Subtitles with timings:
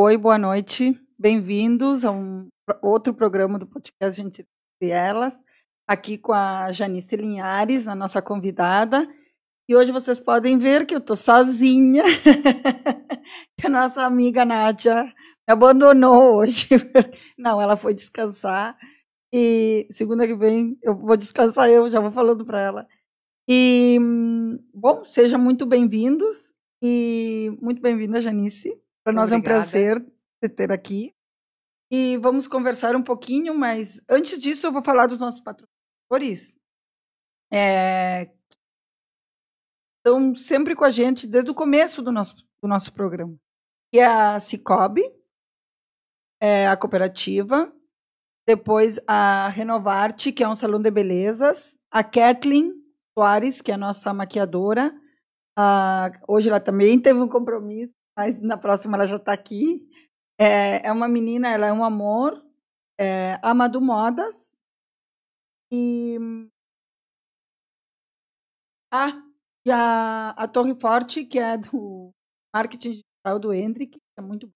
[0.00, 0.96] Oi, boa noite.
[1.18, 2.46] Bem-vindos a um
[2.80, 4.46] outro programa do podcast Gente
[4.80, 5.36] e Elas,
[5.88, 9.12] aqui com a Janice Linhares, a nossa convidada.
[9.68, 12.04] E hoje vocês podem ver que eu estou sozinha,
[13.58, 15.12] que a nossa amiga Nádia me
[15.48, 16.68] abandonou hoje.
[17.36, 18.78] Não, ela foi descansar.
[19.34, 22.86] E segunda que vem eu vou descansar, eu já vou falando para ela.
[23.50, 23.98] E,
[24.72, 28.80] bom, sejam muito bem-vindos e muito bem-vinda, Janice.
[29.08, 29.54] Para nós Obrigada.
[29.54, 30.06] é um prazer
[30.38, 31.14] te ter aqui.
[31.90, 36.54] E vamos conversar um pouquinho, mas antes disso eu vou falar dos nossos patrocinadores.
[37.50, 38.30] É,
[39.96, 43.34] estão sempre com a gente desde o começo do nosso, do nosso programa.
[43.90, 45.10] Que é a Cicobi,
[46.38, 47.72] é a cooperativa,
[48.46, 52.74] depois a Renovarte, que é um salão de belezas, a Kathleen
[53.18, 54.94] Soares, que é a nossa maquiadora,
[55.56, 59.88] ah, hoje ela também teve um compromisso, mas na próxima ela já está aqui.
[60.40, 62.44] É, é, uma menina, ela é um amor,
[62.98, 64.34] é, Amado Modas.
[65.70, 66.18] E.
[68.92, 69.22] Ah,
[69.64, 72.10] e a, a Torre Forte, que é do
[72.52, 74.50] marketing digital do Hendrick, é muito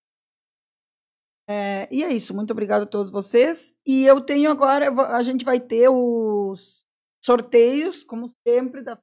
[1.48, 3.74] é, e é isso, muito obrigada a todos vocês.
[3.86, 6.84] E eu tenho agora, a gente vai ter os
[7.24, 8.98] sorteios, como sempre, da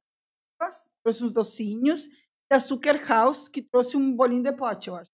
[1.06, 2.08] uns docinhos,
[2.50, 5.10] da Sugar House, que trouxe um bolinho de pote, eu acho.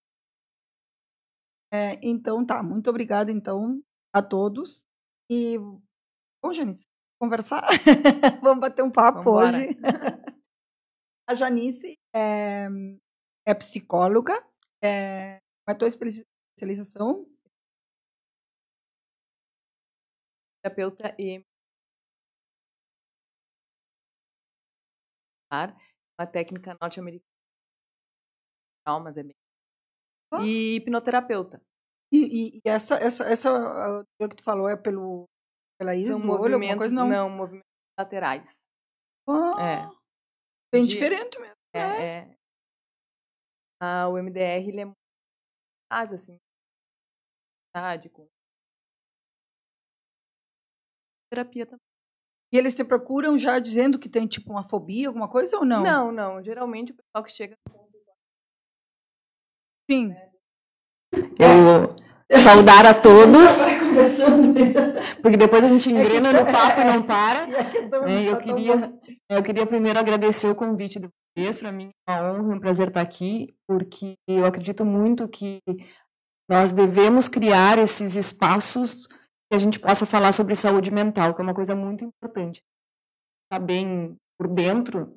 [1.71, 3.83] É, então tá, muito obrigada então
[4.15, 4.87] a todos.
[5.31, 5.59] E
[6.43, 6.87] bom, Janice,
[7.21, 7.63] conversar.
[8.43, 9.59] Vamos bater um papo Vambora.
[9.59, 9.77] hoje.
[11.29, 12.69] a Janice é,
[13.47, 14.43] é psicóloga,
[14.83, 17.27] é, é tua especialização?
[20.63, 21.45] Terapeuta e
[26.19, 27.31] uma técnica norte-americana.
[28.85, 29.35] Traumas é bem.
[30.43, 31.61] E hipnoterapeuta.
[32.13, 35.29] E, e, e, essa, essa, essa que tu falou é pelo,
[35.79, 37.09] pela íris São movimentos, coisa, não?
[37.09, 38.59] não, movimentos laterais.
[39.59, 39.89] É.
[40.73, 41.57] Bem De, diferente mesmo.
[41.75, 42.07] É, né?
[42.33, 42.37] é.
[43.81, 44.97] Ah, o MDR ele é muito
[45.93, 46.39] assim,
[48.11, 48.27] com
[51.31, 51.86] terapia também.
[52.53, 55.83] E eles te procuram já dizendo que tem tipo uma fobia, alguma coisa ou não?
[55.83, 56.43] Não, não.
[56.43, 57.57] Geralmente o pessoal que chega.
[59.91, 60.15] Sim.
[61.13, 61.95] Eu
[62.41, 63.51] saudar a todos.
[65.23, 67.47] Porque depois a gente é engrena no papo e não para.
[68.09, 68.93] É, eu, queria,
[69.31, 71.61] eu queria primeiro agradecer o convite de vocês.
[71.61, 75.61] Para mim é uma honra e um prazer estar aqui, porque eu acredito muito que
[76.49, 79.09] nós devemos criar esses espaços
[79.49, 82.63] que a gente possa falar sobre saúde mental, que é uma coisa muito importante.
[83.51, 85.17] Tá bem por dentro,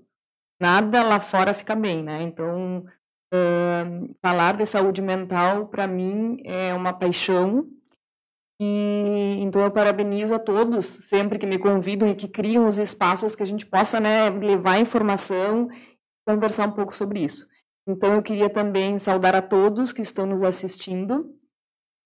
[0.62, 2.22] nada lá fora fica bem, né?
[2.22, 2.86] Então,
[3.34, 7.68] uh, falar de saúde mental, para mim, é uma paixão.
[8.62, 13.34] E então eu parabenizo a todos sempre que me convidam e que criam os espaços
[13.34, 15.98] que a gente possa né, levar informação e
[16.28, 17.48] conversar um pouco sobre isso.
[17.88, 21.39] Então eu queria também saudar a todos que estão nos assistindo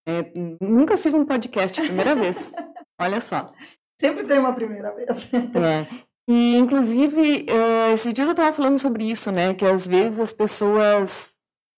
[0.06, 0.32] é,
[0.62, 2.52] nunca fiz um podcast, primeira vez.
[3.00, 3.52] Olha só.
[4.00, 5.32] Sempre tem uma primeira vez.
[5.34, 5.88] É.
[6.28, 9.54] E, inclusive, uh, esses dias eu estava falando sobre isso, né?
[9.54, 11.34] Que às vezes as pessoas,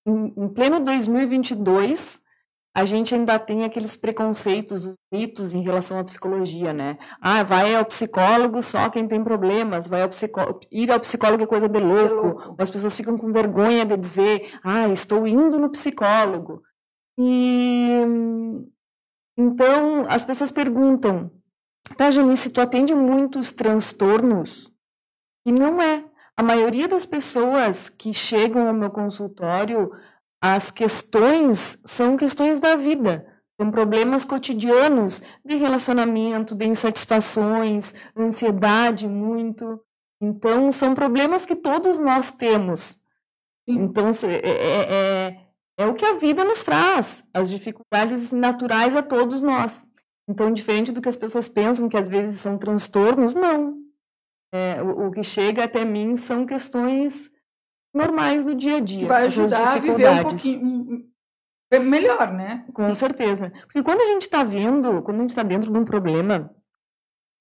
[0.08, 2.20] em, em, pleno 2022,
[2.76, 6.98] a gente ainda tem aqueles preconceitos, os mitos em relação à psicologia, né?
[7.22, 11.48] Ah, vai ao psicólogo só quem tem problemas, vai ao psicólogo, ir ao psicólogo é
[11.48, 12.08] coisa de louco.
[12.08, 12.56] De louco.
[12.60, 16.62] As pessoas ficam com vergonha de dizer, ah, estou indo no psicólogo.
[17.18, 18.02] E
[19.38, 21.32] então as pessoas perguntam,
[21.98, 24.72] tá, Janice, tu atende muitos transtornos?
[25.46, 26.06] E não é.
[26.38, 29.92] A maioria das pessoas que chegam ao meu consultório,
[30.42, 33.26] as questões são questões da vida.
[33.60, 39.80] São problemas cotidianos de relacionamento, de insatisfações, ansiedade muito.
[40.22, 42.98] Então, são problemas que todos nós temos.
[43.66, 45.45] Então, é, é,
[45.78, 49.86] é é o que a vida nos traz, as dificuldades naturais a todos nós.
[50.28, 53.78] Então, diferente do que as pessoas pensam, que às vezes são transtornos, não.
[54.54, 57.30] É, o, o, que chega até mim são questões
[57.94, 59.02] normais do dia a dia.
[59.02, 61.10] Que vai ajudar a viver um pouquinho
[61.84, 62.66] melhor, né?
[62.74, 63.52] Com certeza.
[63.66, 66.50] Porque quando a gente está vendo, quando a gente está dentro de um problema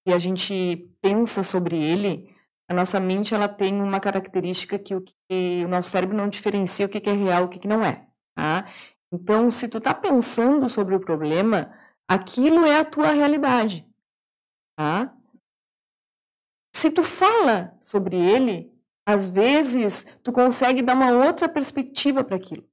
[0.07, 2.35] e a gente pensa sobre ele,
[2.69, 6.87] a nossa mente ela tem uma característica que o, que o nosso cérebro não diferencia
[6.87, 8.07] o que é real e o que não é.
[8.35, 8.69] Tá?
[9.13, 11.73] Então, se tu está pensando sobre o problema,
[12.09, 13.87] aquilo é a tua realidade.
[14.77, 15.15] Tá?
[16.75, 18.73] Se tu fala sobre ele,
[19.07, 22.67] às vezes tu consegue dar uma outra perspectiva para aquilo.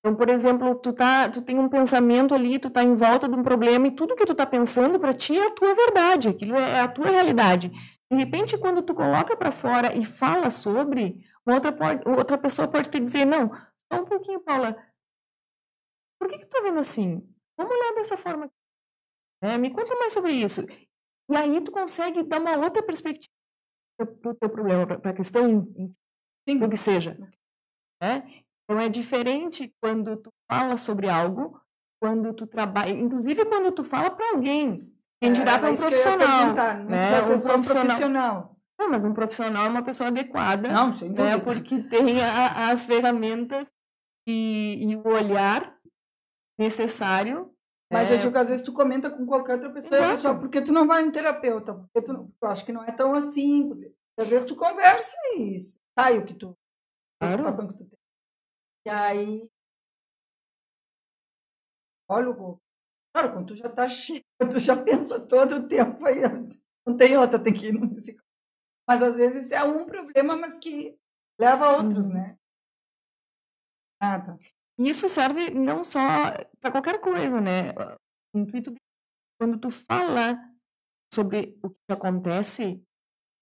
[0.00, 3.34] Então, por exemplo, tu, tá, tu tem um pensamento ali, tu tá em volta de
[3.34, 6.54] um problema e tudo que tu tá pensando para ti é a tua verdade, aquilo
[6.54, 7.72] é a tua realidade.
[8.10, 12.88] De repente, quando tu coloca para fora e fala sobre, outra, pode, outra pessoa pode
[12.88, 13.50] te dizer, não,
[13.92, 14.76] só um pouquinho, Paula,
[16.26, 17.22] por que, que tu tá vendo assim?
[17.56, 18.50] Vamos olhar dessa forma.
[19.42, 20.62] É, me conta mais sobre isso.
[21.30, 23.30] E aí tu consegue dar uma outra perspectiva
[23.96, 25.66] para o teu problema, para a questão,
[26.48, 26.62] Sim.
[26.62, 27.16] o que seja.
[28.02, 28.44] Né?
[28.64, 31.60] Então é diferente quando tu fala sobre algo,
[32.00, 36.52] quando tu trabalha, inclusive quando tu fala para alguém, quem dirá é, para um profissional,
[36.52, 37.22] né?
[37.22, 37.62] Um profissional.
[37.62, 38.56] profissional.
[38.78, 41.38] Não, mas um profissional é uma pessoa adequada, Não, sem né?
[41.38, 43.72] Porque tem a, as ferramentas
[44.28, 45.75] e, e, o olhar
[46.58, 47.52] necessário.
[47.90, 48.14] Mas é...
[48.14, 50.10] eu digo que às vezes tu comenta com qualquer outra pessoa, Exato.
[50.12, 53.14] pessoa porque tu não vai em terapeuta, porque tu, eu acho que não é tão
[53.14, 53.70] assim.
[54.18, 55.56] Às vezes tu conversa e
[55.98, 56.56] sai o que tu,
[57.20, 57.44] claro.
[57.68, 57.98] que tu tem.
[58.86, 59.50] E aí.
[62.08, 62.60] Olha o
[63.12, 66.20] Claro, quando tu já tá cheio, tu já pensa todo o tempo aí,
[66.86, 68.26] não tem outra, tem que ir no psicólogo.
[68.86, 70.96] Mas às vezes é um problema, mas que
[71.40, 72.14] leva a outros, uhum.
[72.14, 72.38] né?
[74.00, 74.38] Ah, tá.
[74.78, 76.00] Isso serve não só
[76.60, 77.72] para qualquer coisa, né?
[78.34, 78.76] O intuito de
[79.40, 80.38] quando tu fala
[81.12, 82.82] sobre o que acontece,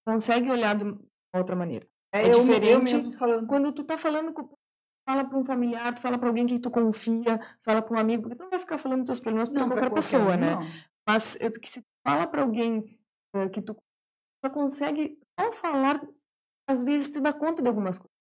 [0.05, 0.85] consegue olhar de
[1.33, 1.87] outra maneira.
[2.13, 3.47] É, é diferente eu mesmo falando.
[3.47, 4.55] quando tu tá falando com
[5.07, 8.23] fala para um familiar, tu fala para alguém que tu confia, fala para um amigo,
[8.23, 10.55] porque tu não vai ficar falando dos teus problemas para qualquer, qualquer pessoa, né?
[11.07, 12.99] Mas eu, que se tu fala para alguém
[13.35, 13.77] uh, que tu
[14.43, 16.01] só consegue só falar,
[16.67, 18.15] às vezes te dá conta de algumas coisas.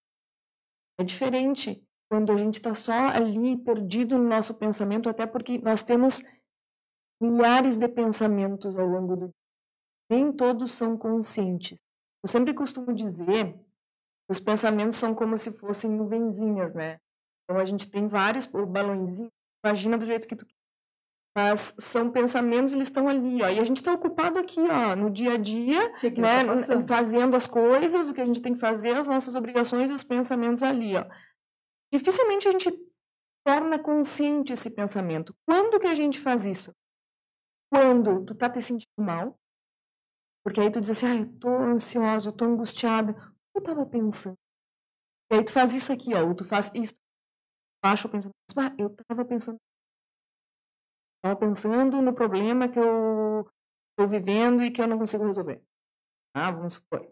[1.00, 5.82] É diferente quando a gente está só ali perdido no nosso pensamento, até porque nós
[5.82, 6.22] temos
[7.20, 9.34] milhares de pensamentos ao longo do dia.
[10.10, 11.78] Nem todos são conscientes.
[12.22, 13.58] Eu sempre costumo dizer
[14.28, 16.98] os pensamentos são como se fossem nuvenzinhas, né?
[17.44, 19.32] Então a gente tem vários balõezinhos,
[19.64, 20.46] imagina do jeito que tu
[21.36, 23.48] mas são pensamentos, eles estão ali, ó.
[23.48, 27.48] E a gente está ocupado aqui, ó, no dia a dia, né, tá fazendo as
[27.48, 30.94] coisas, o que a gente tem que fazer, as nossas obrigações e os pensamentos ali,
[30.94, 31.04] ó.
[31.94, 32.72] Dificilmente a gente
[33.46, 35.32] torna consciente esse pensamento.
[35.46, 36.74] Quando que a gente faz isso?
[37.72, 39.38] Quando tu tá te sentindo mal,
[40.42, 43.14] porque aí tu diz assim, ah, eu tô ansiosa, eu tô angustiada
[43.54, 44.36] eu estava pensando?
[45.30, 46.94] E aí tu faz isso aqui, ó, ou tu faz isso,
[47.80, 49.60] baixa o pensamento, ah, eu estava pensando,
[51.18, 53.48] estava pensando no problema que eu
[53.90, 55.62] estou vivendo e que eu não consigo resolver.
[56.34, 57.08] Ah, vamos supor.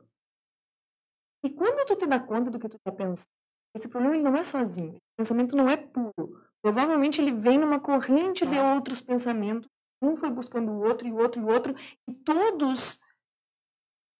[1.44, 3.30] E quando tu te dá conta do que tu está pensando,
[3.74, 6.40] esse problema ele não é sozinho, o pensamento não é puro.
[6.62, 9.68] Provavelmente ele vem numa corrente de outros pensamentos,
[10.00, 11.74] um foi buscando o outro e o outro e o outro,
[12.08, 13.00] e todos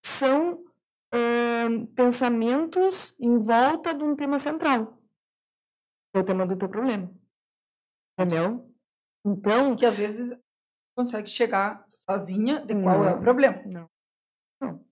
[0.05, 0.65] são
[1.95, 4.99] pensamentos em volta de um tema central.
[6.15, 7.11] É o tema do teu problema.
[8.19, 8.75] Entendeu?
[9.25, 9.77] Então.
[9.77, 10.37] Que às vezes
[10.97, 13.63] consegue chegar sozinha de qual não, é o problema.
[13.65, 13.91] Não.
[14.61, 14.87] Não.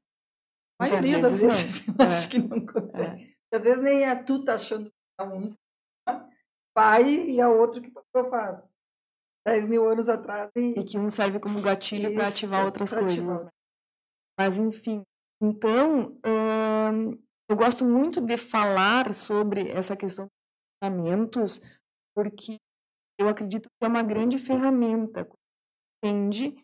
[0.79, 1.95] A maioria das vezes, não.
[2.07, 2.31] acho é.
[2.31, 3.25] que não consegue.
[3.25, 3.30] É.
[3.53, 5.55] Às vezes nem é tu tá achando que é um
[6.75, 8.69] pai e a outro que passou faz
[9.47, 10.51] 10 mil anos atrás.
[10.57, 13.13] E, e que um serve como gatilho para ativar outras coisas.
[13.13, 13.53] Ativar.
[14.39, 15.03] Mas, enfim,
[15.43, 17.19] então, hum,
[17.49, 20.31] eu gosto muito de falar sobre essa questão de
[20.81, 21.61] pensamentos,
[22.15, 22.59] porque
[23.19, 25.29] eu acredito que é uma grande ferramenta.
[26.03, 26.55] Entende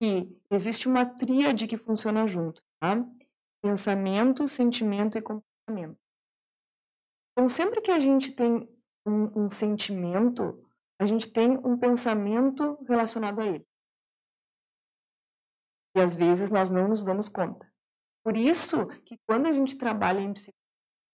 [0.00, 3.04] que existe uma tríade que funciona junto, tá?
[3.62, 5.98] Pensamento, sentimento e comportamento.
[7.36, 8.66] Então, sempre que a gente tem
[9.06, 10.66] um, um sentimento,
[10.98, 13.66] a gente tem um pensamento relacionado a ele.
[15.94, 17.70] E às vezes nós não nos damos conta.
[18.24, 20.56] Por isso que quando a gente trabalha em psicologia,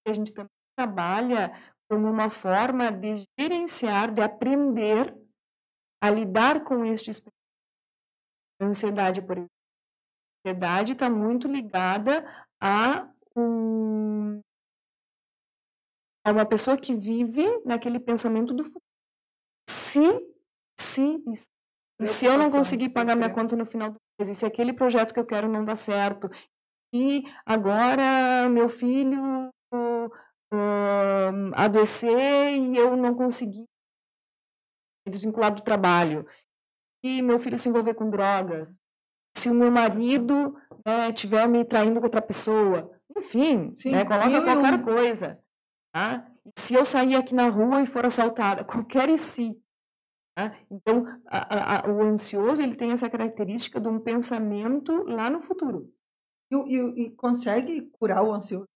[0.06, 1.52] a gente também trabalha
[1.90, 5.14] como uma forma de gerenciar, de aprender
[6.02, 7.20] a lidar com estes
[8.60, 9.52] a ansiedade, por exemplo.
[10.44, 12.24] A ansiedade está muito ligada
[12.60, 14.40] a um,
[16.24, 18.82] a uma pessoa que vive naquele pensamento do futuro.
[19.68, 20.00] Se,
[20.78, 21.22] se,
[22.06, 25.12] se eu não conseguir pagar minha conta no final do mês, e se aquele projeto
[25.12, 26.30] que eu quero não dá certo,
[26.94, 30.10] e agora meu filho uh,
[31.54, 33.64] adoecer e eu não consegui
[35.08, 36.26] desvincular do trabalho,
[37.04, 38.76] e meu filho se envolver com drogas,
[39.36, 44.42] se o meu marido né, tiver me traindo com outra pessoa, enfim, Sim, né, coloca
[44.42, 44.82] qualquer um...
[44.82, 45.42] coisa.
[45.92, 46.26] Tá?
[46.56, 49.56] Se eu sair aqui na rua e for assaltada, qualquer e se.
[50.34, 50.56] Tá?
[50.70, 55.92] Então, a, a, o ansioso ele tem essa característica de um pensamento lá no futuro.
[56.50, 58.66] E, e, e consegue curar o ansioso?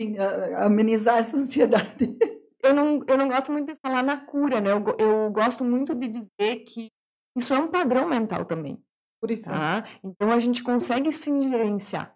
[0.00, 0.16] Sim,
[0.56, 2.16] amenizar essa ansiedade?
[2.62, 4.70] eu não, eu não gosto muito de falar na cura, né?
[4.72, 6.90] Eu, eu gosto muito de dizer que
[7.36, 8.82] isso é um padrão mental também.
[9.20, 9.44] Por isso.
[9.44, 9.84] Tá?
[10.02, 12.13] Então a gente consegue sim gerenciar.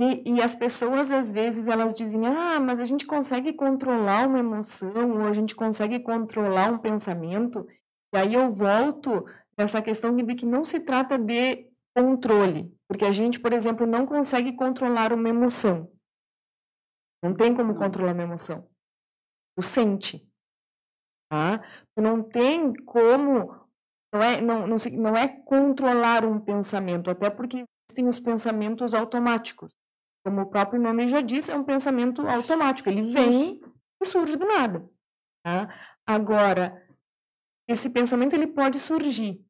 [0.00, 4.38] E, e, as pessoas, às vezes, elas dizem, ah, mas a gente consegue controlar uma
[4.38, 7.66] emoção, ou a gente consegue controlar um pensamento.
[8.14, 9.24] E aí eu volto
[9.58, 14.06] nessa questão de que não se trata de controle, porque a gente, por exemplo, não
[14.06, 15.90] consegue controlar uma emoção.
[17.20, 18.68] Não tem como controlar uma emoção.
[19.56, 20.28] Tu sente.
[21.28, 21.58] Tá?
[21.96, 23.66] Tu não tem como.
[24.14, 29.76] Não é, não, não, não é controlar um pensamento, até porque existem os pensamentos automáticos.
[30.24, 32.88] Como o próprio nome já diz, é um pensamento automático.
[32.88, 33.60] Ele vem
[34.00, 34.88] e surge do nada.
[35.44, 35.72] Tá?
[36.06, 36.82] Agora,
[37.68, 39.44] esse pensamento ele pode surgir.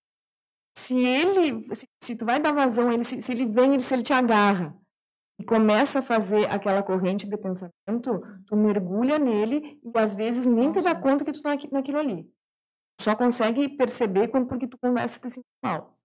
[0.76, 4.02] Se ele, se, se tu vai dar vazão, ele, se, se ele vem, se ele
[4.02, 4.78] te agarra,
[5.40, 10.72] e começa a fazer aquela corrente de pensamento, tu mergulha nele e às vezes nem
[10.72, 12.28] te dá conta que tu está naquilo ali.
[13.00, 15.96] Só consegue perceber quando porque tu começa a te sentir mal.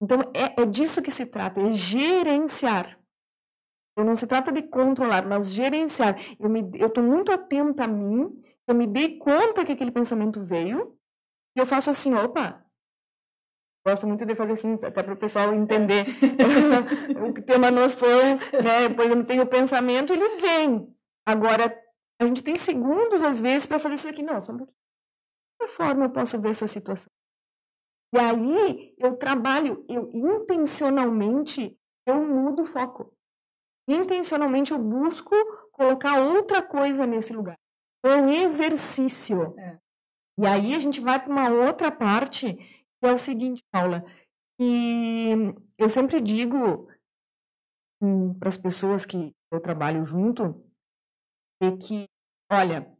[0.00, 2.97] Então é, é disso que se trata, é gerenciar.
[3.98, 6.16] Então, não se trata de controlar, mas gerenciar.
[6.38, 8.30] Eu estou muito atenta a mim,
[8.64, 10.96] eu me dei conta que aquele pensamento veio,
[11.56, 12.64] e eu faço assim, opa,
[13.84, 16.04] Gosto muito de fazer assim, até para o pessoal entender,
[17.44, 18.84] ter uma noção, né?
[18.86, 20.94] Eu tenho o pensamento, ele vem.
[21.26, 21.74] Agora,
[22.20, 24.22] a gente tem segundos, às vezes, para fazer isso aqui.
[24.22, 24.78] Não, só um pouquinho.
[25.60, 27.10] De que forma eu posso ver essa situação?
[28.14, 31.76] E aí, eu trabalho, eu intencionalmente,
[32.06, 33.17] eu mudo o foco.
[33.88, 35.34] Intencionalmente, eu busco
[35.72, 37.56] colocar outra coisa nesse lugar.
[38.04, 39.58] É um exercício.
[39.58, 39.78] É.
[40.38, 42.56] E aí, a gente vai para uma outra parte
[43.02, 44.04] é o seguinte, Paula,
[44.58, 45.30] que
[45.78, 46.88] eu sempre digo
[48.02, 50.64] hum, para as pessoas que eu trabalho junto,
[51.62, 52.08] é que,
[52.50, 52.92] olha,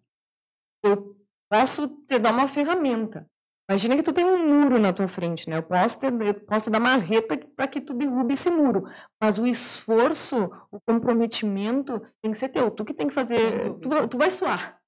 [0.85, 1.17] eu
[1.51, 3.29] posso te dar uma ferramenta.
[3.69, 5.59] Imagina que tu tem um muro na tua frente, né?
[5.59, 8.85] Eu posso te, eu posso dar uma reta para que tu derrube esse muro.
[9.21, 12.71] Mas o esforço, o comprometimento tem que ser teu.
[12.71, 13.75] Tu que tem que fazer.
[13.81, 14.81] Tu, tu vai suar,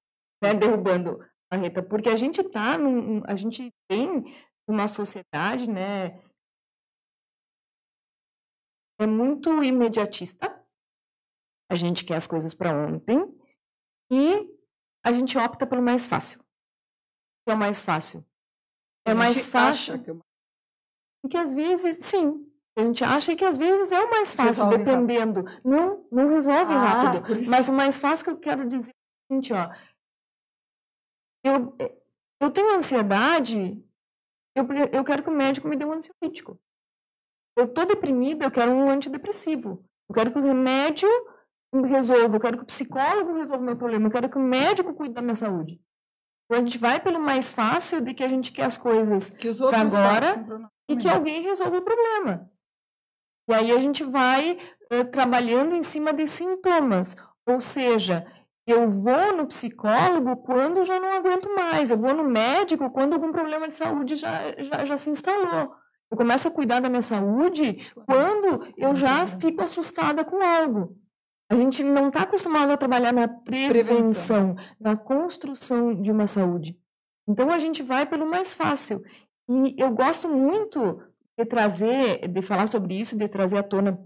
[0.43, 0.53] né?
[0.55, 1.19] Derrubando
[1.51, 1.83] a reta.
[1.83, 4.23] Porque a gente tá num, a gente tem
[4.67, 6.19] uma sociedade, né,
[8.99, 10.47] é muito imediatista.
[11.69, 13.17] A gente quer as coisas para ontem
[14.11, 14.47] e
[15.03, 16.39] a gente opta pelo mais fácil.
[16.39, 16.43] O
[17.45, 18.25] que é o mais fácil?
[19.05, 20.01] É mais fácil.
[20.03, 21.29] Que, é...
[21.29, 22.45] que às vezes, sim,
[22.77, 25.43] a gente acha que às vezes é o mais fácil, resolve dependendo.
[25.43, 25.69] Rápido.
[25.69, 27.49] Não, não resolve ah, rápido.
[27.49, 29.69] Mas o mais fácil que eu quero dizer é o seguinte, ó.
[31.43, 31.75] Eu,
[32.39, 33.83] eu tenho ansiedade
[34.55, 36.59] eu, eu quero que o médico me dê um ansiolítico.
[37.57, 39.83] Eu estou deprimida, eu quero um antidepressivo.
[40.09, 41.09] Eu quero que o remédio
[41.85, 44.93] resolva, eu quero que o psicólogo resolva o meu problema, eu quero que o médico
[44.93, 45.79] cuide da minha saúde.
[46.51, 49.29] Então a gente vai pelo mais fácil de que a gente quer as coisas
[49.69, 52.51] para agora e que alguém resolva o problema.
[53.49, 54.59] E aí a gente vai
[54.91, 57.15] uh, trabalhando em cima de sintomas.
[57.47, 58.27] Ou seja,
[58.67, 61.89] eu vou no psicólogo quando eu já não aguento mais.
[61.89, 65.73] Eu vou no médico quando algum problema de saúde já, já, já se instalou.
[66.11, 71.00] Eu começo a cuidar da minha saúde quando eu já fico assustada com algo.
[71.51, 76.79] A gente não está acostumado a trabalhar na prevenção, prevenção, na construção de uma saúde.
[77.27, 79.03] Então a gente vai pelo mais fácil.
[79.49, 81.03] E eu gosto muito
[81.37, 84.01] de trazer, de falar sobre isso, de trazer à tona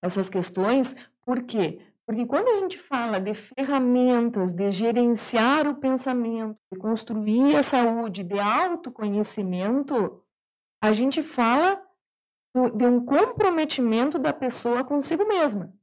[0.00, 1.80] essas questões, por quê?
[2.06, 8.22] Porque quando a gente fala de ferramentas, de gerenciar o pensamento, de construir a saúde,
[8.22, 10.22] de autoconhecimento,
[10.80, 11.82] a gente fala
[12.76, 15.75] de um comprometimento da pessoa consigo mesma.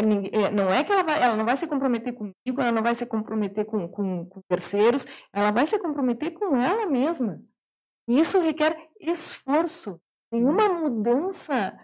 [0.00, 2.82] É, é, não é que ela, vai, ela não vai se comprometer comigo, ela não
[2.82, 7.42] vai se comprometer com, com, com terceiros, ela vai se comprometer com ela mesma.
[8.08, 10.00] E isso requer esforço.
[10.32, 11.76] Nenhuma mudança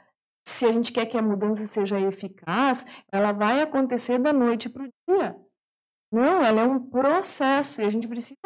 [0.46, 4.84] se a gente quer que a mudança seja eficaz, ela vai acontecer da noite para
[4.84, 5.36] o dia.
[6.12, 8.38] Não, ela é um processo e a gente precisa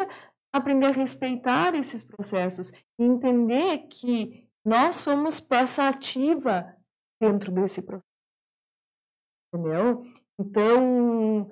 [0.51, 6.75] aprender a respeitar esses processos e entender que nós somos peça ativa
[7.21, 8.10] dentro desse processo.
[9.53, 10.05] Entendeu?
[10.39, 11.49] Então,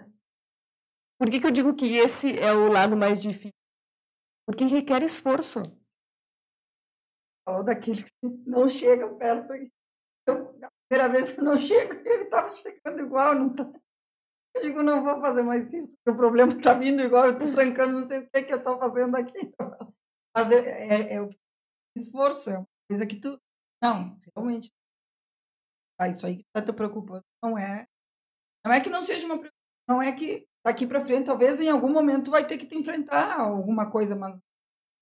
[1.20, 3.54] por que, que eu digo que esse é o lado mais difícil?
[4.48, 5.62] Porque requer esforço.
[7.46, 8.12] Falou daquele que
[8.46, 9.54] não chega perto
[10.30, 13.70] eu, a primeira vez que eu não chego, ele estava chegando igual, não tá.
[14.56, 17.52] Eu digo, não vou fazer mais isso, porque o problema está vindo igual, eu estou
[17.54, 19.54] trancando, não sei o que, que eu estou fazendo aqui.
[20.36, 21.30] Mas é, é, é
[21.96, 23.40] esforço, é uma coisa que tu.
[23.82, 24.72] Não, realmente.
[26.00, 27.86] Ah, isso aí que está te preocupando não é.
[28.66, 31.70] Não é que não seja uma preocupação, não é que daqui para frente, talvez em
[31.70, 34.38] algum momento vai ter que te enfrentar alguma coisa, mas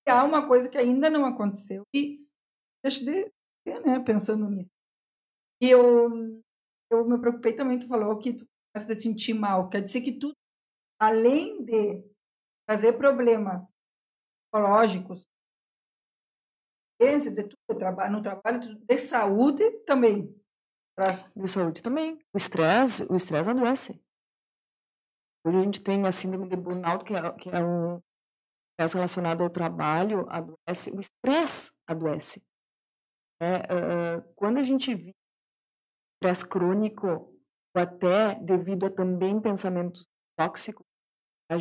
[0.08, 2.24] há uma coisa que ainda não aconteceu e
[2.82, 3.30] deixa de
[3.64, 4.70] ver, né, pensando nisso.
[5.60, 6.40] E eu,
[6.90, 10.12] eu me preocupei também, tu falou que tu começa a sentir mal, quer dizer que
[10.12, 10.32] tu,
[11.00, 12.04] além de
[12.66, 13.72] trazer problemas
[14.50, 15.26] psicológicos,
[17.00, 17.56] de tudo,
[18.10, 20.34] no trabalho, de saúde também.
[21.36, 22.18] De saúde também.
[22.34, 24.02] O estresse, o estresse adoece.
[25.46, 28.02] Hoje a gente tem a síndrome de burnout, que é, que é um
[28.72, 30.90] estresse relacionado ao trabalho, adoece.
[30.90, 32.42] O estresse adoece.
[33.40, 35.14] É, uh, quando a gente vive
[36.16, 37.40] estresse crônico, ou
[37.76, 40.04] até devido a também pensamentos
[40.36, 40.84] tóxicos,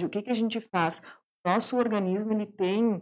[0.03, 0.99] o que, que a gente faz?
[1.45, 3.01] Nosso organismo ele tem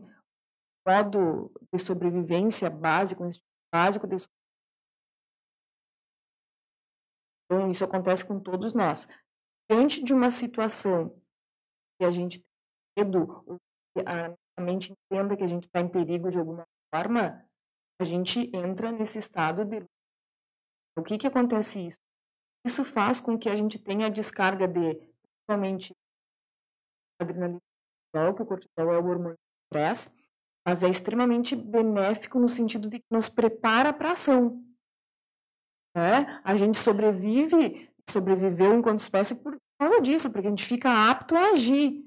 [0.85, 3.31] modo de sobrevivência básico, um
[3.73, 4.17] básico de
[7.45, 9.07] Então, isso acontece com todos nós.
[9.69, 11.09] Diante de uma situação
[11.97, 13.57] que a gente tem medo, ou
[13.95, 17.45] que a mente entenda que a gente está em perigo de alguma forma,
[17.99, 19.85] a gente entra nesse estado de.
[20.97, 21.99] O que, que acontece isso?
[22.65, 24.95] Isso faz com que a gente tenha a descarga de,
[25.45, 25.93] principalmente,
[27.21, 27.61] adrenalina,
[28.35, 30.09] que o cortisol é o hormônio do estresse,
[30.65, 34.63] mas é extremamente benéfico no sentido de que nos prepara para a ação.
[35.95, 36.41] Né?
[36.43, 41.51] A gente sobrevive, sobreviveu enquanto espécie por causa disso, porque a gente fica apto a
[41.51, 42.03] agir,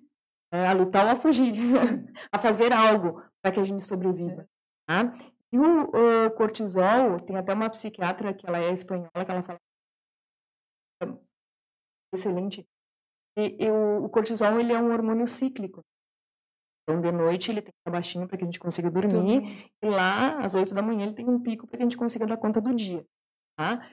[0.52, 0.68] né?
[0.68, 1.54] a lutar ou a fugir,
[2.30, 4.46] a fazer algo para que a gente sobreviva.
[4.86, 5.14] Tá?
[5.50, 9.58] E o uh, cortisol, tem até uma psiquiatra que ela é espanhola, que ela fala
[12.12, 12.66] excelente.
[13.38, 15.82] E, e o, o cortisol ele é um hormônio cíclico.
[16.82, 19.70] Então, de noite ele tem que estar baixinho para que a gente consiga dormir.
[19.82, 22.26] E lá, às 8 da manhã, ele tem um pico para que a gente consiga
[22.26, 23.06] dar conta do dia.
[23.58, 23.90] Tá?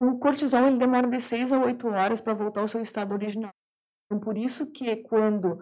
[0.00, 3.52] O cortisol ele demora de 6 a 8 horas para voltar ao seu estado original.
[4.06, 5.60] Então, por isso que quando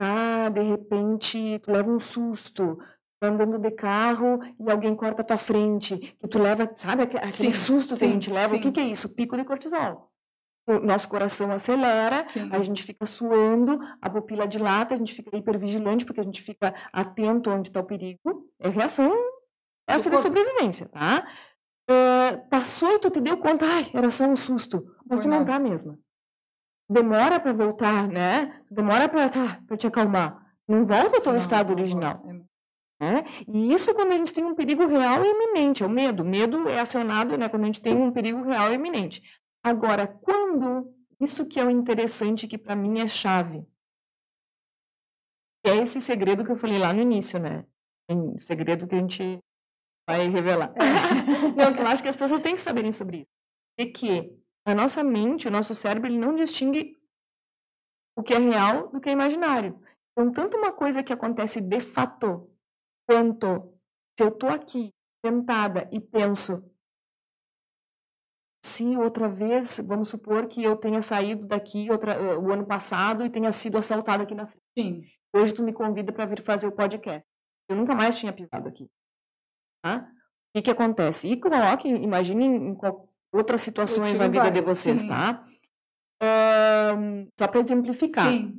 [0.00, 2.78] ah, de repente tu leva um susto,
[3.20, 7.32] tá andando de carro e alguém corta a tua frente, que tu leva, sabe, aquele
[7.32, 8.60] sim, susto sim, que a gente leva, sim.
[8.60, 9.08] o que, que é isso?
[9.08, 10.14] Pico de cortisol
[10.66, 12.48] o nosso coração acelera, Sim.
[12.50, 16.74] a gente fica suando, a pupila dilata, a gente fica hipervigilante, porque a gente fica
[16.92, 18.48] atento onde está o perigo.
[18.58, 19.12] É reação
[19.86, 21.26] essa de sobrevivência, tá?
[21.90, 24.84] Uh, passou e tu te deu conta, ai, era só um susto.
[25.08, 25.98] Mas tu não tá mesmo.
[26.88, 28.60] Demora para voltar, né?
[28.70, 30.44] Demora para tá, te acalmar.
[30.66, 32.22] Não volta ao teu estado original.
[33.00, 33.24] Né?
[33.48, 36.22] E isso quando a gente tem um perigo real e iminente, é o medo.
[36.22, 39.22] O medo é acionado né, quando a gente tem um perigo real e iminente.
[39.62, 43.66] Agora, quando isso que é o interessante, que para mim é chave,
[45.64, 47.64] é esse segredo que eu falei lá no início, né?
[48.08, 49.38] Um segredo que a gente
[50.08, 50.72] vai revelar.
[51.56, 53.30] não, que eu acho que as pessoas têm que saberem sobre isso.
[53.78, 56.98] É que a nossa mente, o nosso cérebro, ele não distingue
[58.16, 59.80] o que é real do que é imaginário.
[60.12, 62.48] Então, tanto uma coisa que acontece de fato,
[63.08, 63.74] quanto
[64.18, 64.90] se eu estou aqui
[65.24, 66.62] sentada e penso
[68.64, 73.24] se outra vez, vamos supor que eu tenha saído daqui outra, eh, o ano passado
[73.24, 74.62] e tenha sido assaltada aqui na frente.
[74.78, 75.04] Sim.
[75.36, 77.28] Hoje tu me convida para vir fazer o podcast.
[77.68, 78.88] Eu nunca mais tinha pisado aqui.
[79.84, 79.98] Tá?
[79.98, 81.28] O que, que acontece?
[81.28, 82.78] E coloque, imagine em
[83.30, 85.08] outras situações na vida de vocês, Sim.
[85.08, 85.44] tá?
[86.96, 88.28] Um, só para exemplificar.
[88.28, 88.58] Sim.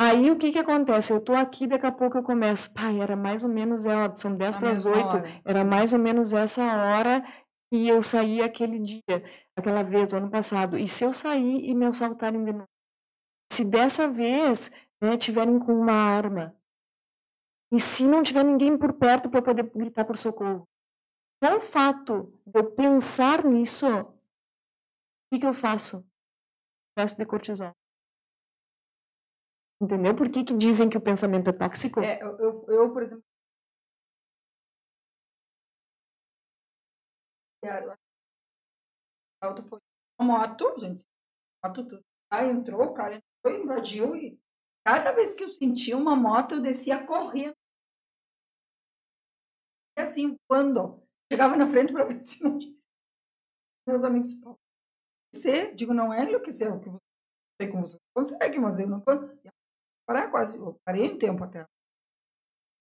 [0.00, 1.12] Aí o que que acontece?
[1.12, 2.72] Eu tô aqui, daqui a pouco eu começo.
[2.72, 6.32] Pai, era mais ou menos, ela, são 10 para as 8, era mais ou menos
[6.32, 7.22] essa hora
[7.70, 9.22] e eu saí aquele dia,
[9.54, 10.78] aquela vez, o ano passado.
[10.78, 12.68] E se eu sair e me assaltarem de novo?
[13.52, 14.70] Se dessa vez
[15.02, 16.54] né, tiverem com uma arma,
[17.70, 20.66] e se não tiver ninguém por perto para poder gritar por socorro?
[21.42, 24.14] Só o fato de eu pensar nisso, o
[25.30, 26.04] que, que eu faço?
[26.96, 27.72] Teste de cortisol.
[29.80, 30.16] Entendeu?
[30.16, 32.00] Por que, que dizem que o pensamento é tóxico?
[32.00, 33.24] É, eu, eu, por exemplo,
[40.18, 41.04] A moto, gente.
[41.64, 42.04] Moto tudo.
[42.30, 44.38] Aí entrou, o cara entrou, invadiu e
[44.88, 47.54] cada vez que eu sentia uma moto, eu descia correndo.
[49.98, 52.74] E assim, quando chegava na frente para ver se não tinha.
[53.86, 54.30] Meus amigos,
[55.30, 56.98] você, digo, não é enlouquecer, o que você
[57.60, 59.02] sei como você consegue, mas eu não
[60.06, 61.66] parar quase, eu parei um tempo até.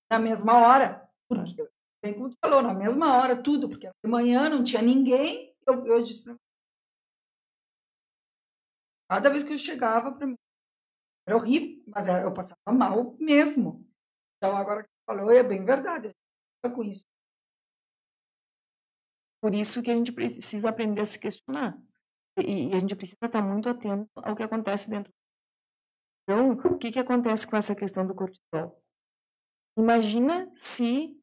[0.10, 1.70] Na mesma hora, porque
[2.02, 5.86] bem como tu falou, na mesma hora, tudo, porque de manhã não tinha ninguém, eu,
[5.86, 6.40] eu disse pra mim.
[9.10, 10.38] Cada vez que eu chegava para mim,
[11.28, 13.86] era horrível, mas eu passava mal mesmo.
[14.38, 16.16] Então, agora que falou, é bem verdade,
[16.64, 17.06] a com isso.
[19.42, 21.78] Por isso que a gente precisa aprender a se questionar.
[22.40, 25.14] E, e a gente precisa estar muito atento ao que acontece dentro.
[26.24, 28.82] Então, o que, que acontece com essa questão do cortisol?
[29.78, 31.22] Imagina se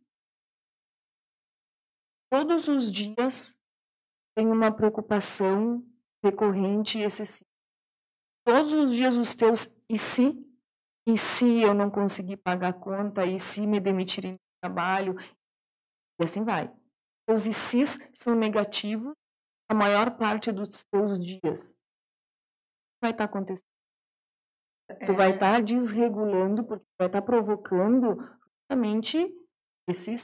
[2.31, 3.57] todos os dias
[4.37, 5.85] tem uma preocupação
[6.23, 7.49] recorrente e excessiva.
[8.47, 10.33] Todos os dias os teus e se?
[11.07, 13.27] E se eu não conseguir pagar a conta?
[13.27, 15.17] E se me demitirem do trabalho?
[16.21, 16.73] E assim vai.
[17.29, 19.15] Os e se's são negativos
[19.69, 21.71] a maior parte dos teus dias.
[21.71, 23.65] O que vai estar tá acontecendo?
[24.91, 25.07] É...
[25.07, 29.35] Tu vai estar tá desregulando, porque vai estar tá provocando justamente
[29.89, 30.15] esse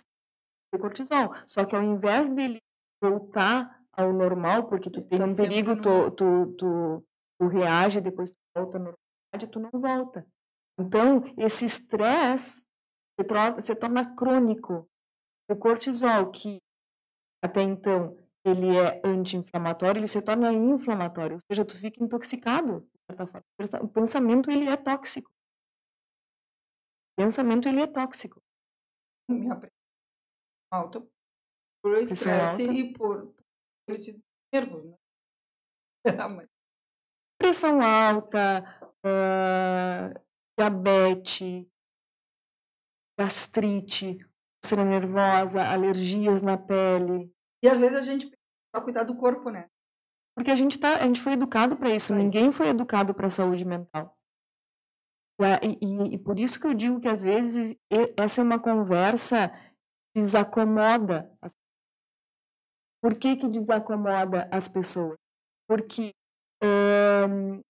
[0.78, 1.34] cortisol.
[1.46, 2.58] Só que ao invés dele
[3.02, 7.06] voltar ao normal, porque tu tem um perigo, tu, tu, tu,
[7.38, 8.99] tu reage, depois tu volta à normalidade,
[9.48, 10.26] tu não volta.
[10.78, 12.62] Então, esse estresse
[13.18, 14.88] se, se torna crônico.
[15.50, 16.58] O cortisol, que
[17.42, 22.88] até então ele é anti-inflamatório, ele se torna inflamatório, ou seja, tu fica intoxicado.
[23.82, 25.30] O pensamento, ele é tóxico.
[27.12, 28.40] O pensamento, ele é tóxico.
[29.28, 29.74] Minha pressão
[30.72, 31.06] alta
[31.82, 33.34] por estresse e por
[34.52, 34.96] nervos, né?
[37.38, 38.62] Pressão alta,
[39.04, 40.20] uh,
[40.58, 41.66] diabetes,
[43.18, 44.18] gastrite,
[44.62, 47.32] úlcera nervosa, alergias na pele.
[47.62, 49.68] E às vezes a gente precisa cuidar do corpo, né?
[50.36, 53.64] Porque a gente, tá, a gente foi educado para isso, ninguém foi educado para saúde
[53.64, 54.16] mental.
[55.62, 57.74] E, e, e, por isso que eu digo que às vezes
[58.16, 59.48] essa é uma conversa
[60.14, 61.30] que desacomoda.
[63.02, 65.16] Por que, que desacomoda as pessoas?
[65.66, 66.12] Porque
[66.62, 67.62] hum,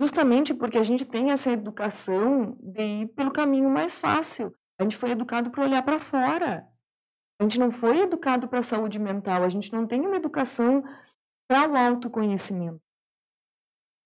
[0.00, 4.54] justamente porque a gente tem essa educação de ir pelo caminho mais fácil.
[4.78, 6.66] A gente foi educado para olhar para fora.
[7.38, 10.82] A gente não foi educado para a saúde mental, a gente não tem uma educação
[11.48, 12.80] para o autoconhecimento.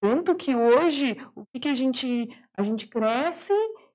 [0.03, 3.53] Tanto que hoje, o que, que a gente a gente cresce,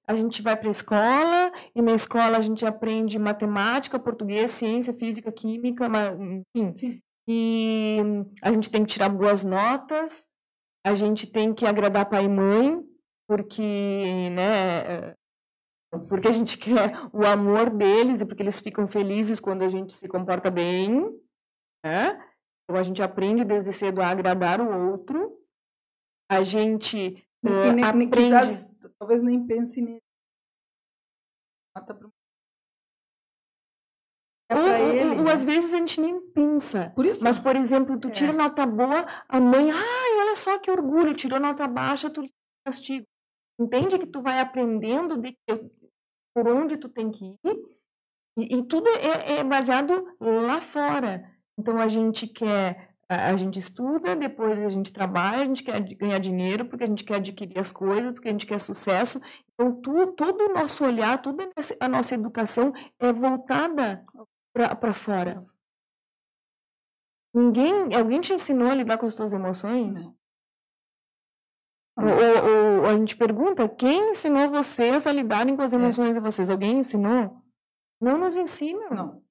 [0.07, 4.93] a gente vai para a escola e na escola a gente aprende matemática, português, ciência,
[4.93, 5.87] física, química,
[6.55, 6.75] enfim.
[6.75, 7.01] Sim.
[7.27, 7.99] E
[8.41, 10.28] a gente tem que tirar boas notas,
[10.89, 12.83] a gente tem que agradar pai e mãe,
[13.27, 15.15] porque, né,
[16.07, 19.93] porque a gente quer o amor deles e porque eles ficam felizes quando a gente
[19.93, 21.01] se comporta bem,
[21.85, 22.19] né?
[22.63, 25.39] Então a gente aprende desde cedo a agradar o outro.
[26.31, 28.11] A gente uh, nem, aprende...
[28.11, 30.01] Quizás, talvez nem pense nisso.
[31.77, 32.18] É
[34.51, 36.91] ou, ele, ou, ou, às vezes a gente nem pensa.
[36.95, 38.35] Por isso, Mas, por exemplo, tu tira é.
[38.35, 42.23] nota boa, a mãe, ai, olha só que orgulho, tirou nota baixa, tu
[42.65, 43.05] castigo.
[43.59, 45.69] Entende que tu vai aprendendo de que
[46.33, 47.59] por onde tu tem que ir,
[48.37, 51.29] e, e tudo é, é, baseado lá fora.
[51.57, 55.79] Então a gente quer, a, a, gente estuda, depois a gente trabalha, a gente quer
[55.95, 59.19] ganhar dinheiro, porque a gente quer adquirir as coisas, porque a gente quer sucesso.
[59.53, 64.05] Então tu, todo o nosso olhar, toda a nossa educação é voltada
[64.53, 65.45] para fora.
[67.33, 70.11] Ninguém, alguém te ensinou a lidar com as tuas emoções?
[71.95, 72.07] Não.
[72.07, 75.75] Ou, ou, a gente pergunta, quem ensinou vocês a lidarem com as é.
[75.75, 76.13] emoções é.
[76.13, 76.49] de vocês?
[76.49, 77.43] Alguém ensinou?
[78.01, 78.89] Não nos ensina.
[78.89, 79.21] Não.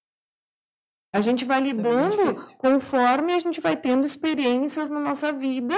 [1.13, 5.75] A gente vai é lidando é conforme a gente vai tendo experiências na nossa vida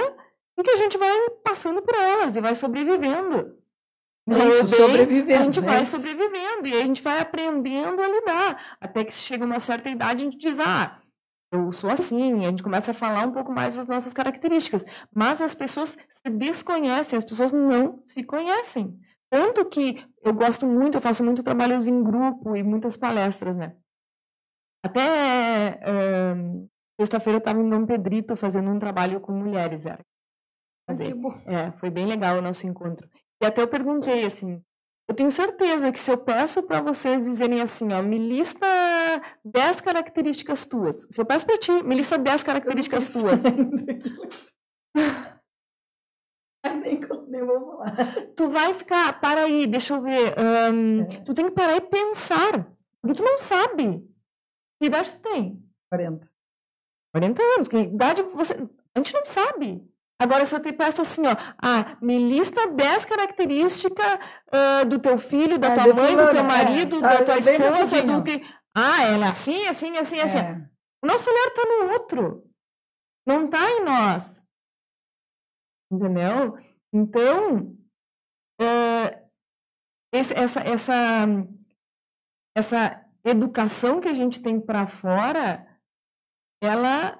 [0.57, 3.60] e que a gente vai passando por elas e vai sobrevivendo.
[4.35, 5.41] É isso, sobrevivendo.
[5.41, 8.77] A gente vai sobrevivendo e a gente vai aprendendo a lidar.
[8.79, 10.99] Até que chega uma certa idade a gente diz, ah,
[11.51, 14.85] eu sou assim, a gente começa a falar um pouco mais das nossas características.
[15.13, 18.97] Mas as pessoas se desconhecem, as pessoas não se conhecem.
[19.29, 23.75] Tanto que eu gosto muito, eu faço muito trabalhos em grupo e muitas palestras, né?
[24.83, 25.79] Até
[26.35, 26.67] um,
[26.99, 30.03] sexta-feira eu estava em Dom Pedrito fazendo um trabalho com mulheres, era.
[30.89, 31.15] Fazer.
[31.45, 33.07] É, foi bem legal o nosso encontro.
[33.41, 34.63] E até eu perguntei assim,
[35.07, 38.65] eu tenho certeza que se eu peço para vocês dizerem assim, ó, me lista
[39.43, 41.07] 10 características tuas.
[41.09, 43.39] Se eu peço para ti, me lista 10 características tuas.
[46.81, 47.95] nem, nem vou falar.
[48.35, 50.35] Tu vai ficar, para aí, deixa eu ver.
[50.37, 51.05] Um, é.
[51.05, 52.67] Tu tem que parar e pensar.
[53.01, 54.07] Porque tu não sabe.
[54.79, 55.63] Que idade tu tem?
[55.89, 56.29] 40.
[57.13, 57.67] 40 anos.
[57.67, 58.53] Que idade você.
[58.95, 59.87] A gente não sabe.
[60.21, 64.19] Agora, se eu te peço assim, ó, ah, me lista 10 características
[64.53, 68.03] uh, do teu filho, da é, tua mãe, do teu marido, é, da tua esposa,
[68.03, 68.45] do que.
[68.77, 70.37] Ah, ela é assim, assim, assim, assim.
[70.37, 70.69] É.
[71.03, 72.47] O nosso olhar está no outro.
[73.25, 74.43] Não está em nós.
[75.91, 76.55] Entendeu?
[76.93, 77.75] Então,
[78.61, 79.29] uh,
[80.13, 80.93] esse, essa, essa,
[82.55, 85.67] essa educação que a gente tem para fora,
[86.61, 87.19] ela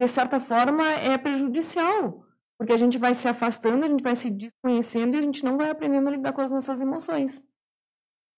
[0.00, 2.24] de certa forma, é prejudicial.
[2.58, 5.56] porque a gente vai se afastando, a gente vai se desconhecendo e a gente não
[5.56, 7.40] vai aprendendo a lidar com as nossas emoções.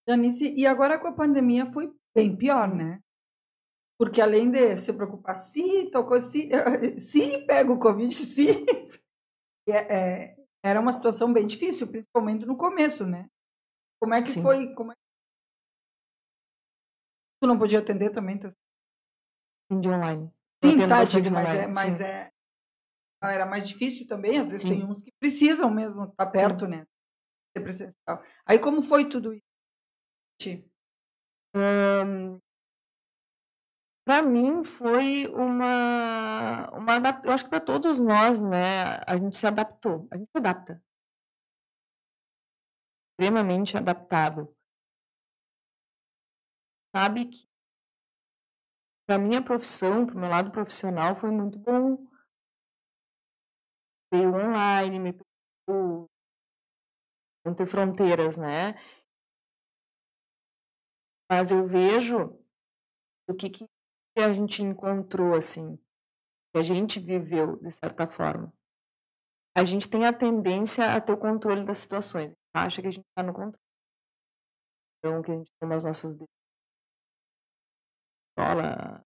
[0.06, 3.02] Janice, e agora com a pandemia foi bem pior, né?
[3.98, 6.50] Porque além de se preocupar se tocou, se,
[6.98, 8.64] se pega o Covid, se.
[9.68, 13.28] É, é, era uma situação bem difícil, principalmente no começo, né?
[14.00, 14.42] Como é que Sim.
[14.42, 14.74] foi?
[14.74, 14.94] Como é...
[17.42, 18.38] Tu não podia atender também?
[18.38, 18.52] Tu...
[19.70, 20.30] De online.
[20.62, 22.30] Sim, tá, digo, mas, é, mas é,
[23.22, 24.80] era mais difícil também, às vezes Sim.
[24.80, 26.72] tem uns que precisam mesmo estar tá perto, Sim.
[26.72, 26.86] né?
[27.56, 28.22] Ser presencial.
[28.46, 29.44] Aí como foi tudo isso?
[31.54, 32.38] Um,
[34.06, 36.92] para mim foi uma, uma
[37.24, 40.82] eu acho que para todos nós, né, a gente se adaptou, a gente se adapta.
[43.12, 44.54] Extremamente adaptável.
[46.94, 47.49] Sabe que
[49.10, 52.06] para minha profissão, para o meu lado profissional, foi muito bom
[54.12, 56.08] veio online, me permitiu
[57.44, 58.74] não ter fronteiras, né?
[61.28, 62.38] Mas eu vejo
[63.28, 63.66] o que, que
[64.16, 65.76] a gente encontrou, assim,
[66.52, 68.52] que a gente viveu, de certa forma.
[69.56, 72.32] A gente tem a tendência a ter o controle das situações.
[72.54, 73.58] Acha que a gente está no controle.
[74.98, 76.39] Então, que a gente toma as nossas decisões.
[78.40, 79.04] Fala,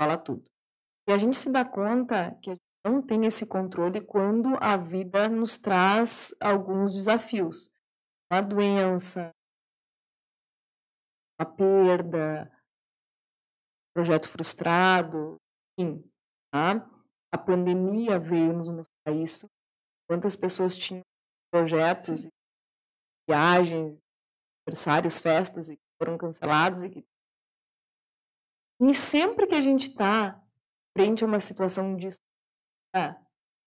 [0.00, 0.50] fala tudo.
[1.06, 4.74] E a gente se dá conta que a gente não tem esse controle quando a
[4.78, 7.70] vida nos traz alguns desafios.
[8.32, 9.30] Uma doença,
[11.38, 12.50] uma perda,
[13.94, 15.36] projeto frustrado,
[15.78, 16.02] enfim.
[16.50, 16.88] Tá?
[17.34, 19.46] A pandemia veio nos mostrar isso.
[20.08, 21.02] Quantas pessoas tinham
[21.52, 22.26] projetos,
[23.28, 23.98] viagens,
[24.66, 26.82] aniversários, festas e foram cancelados.
[26.82, 27.13] E, que...
[28.80, 30.40] e sempre que a gente está
[30.96, 32.08] frente a uma situação de
[32.94, 33.10] é,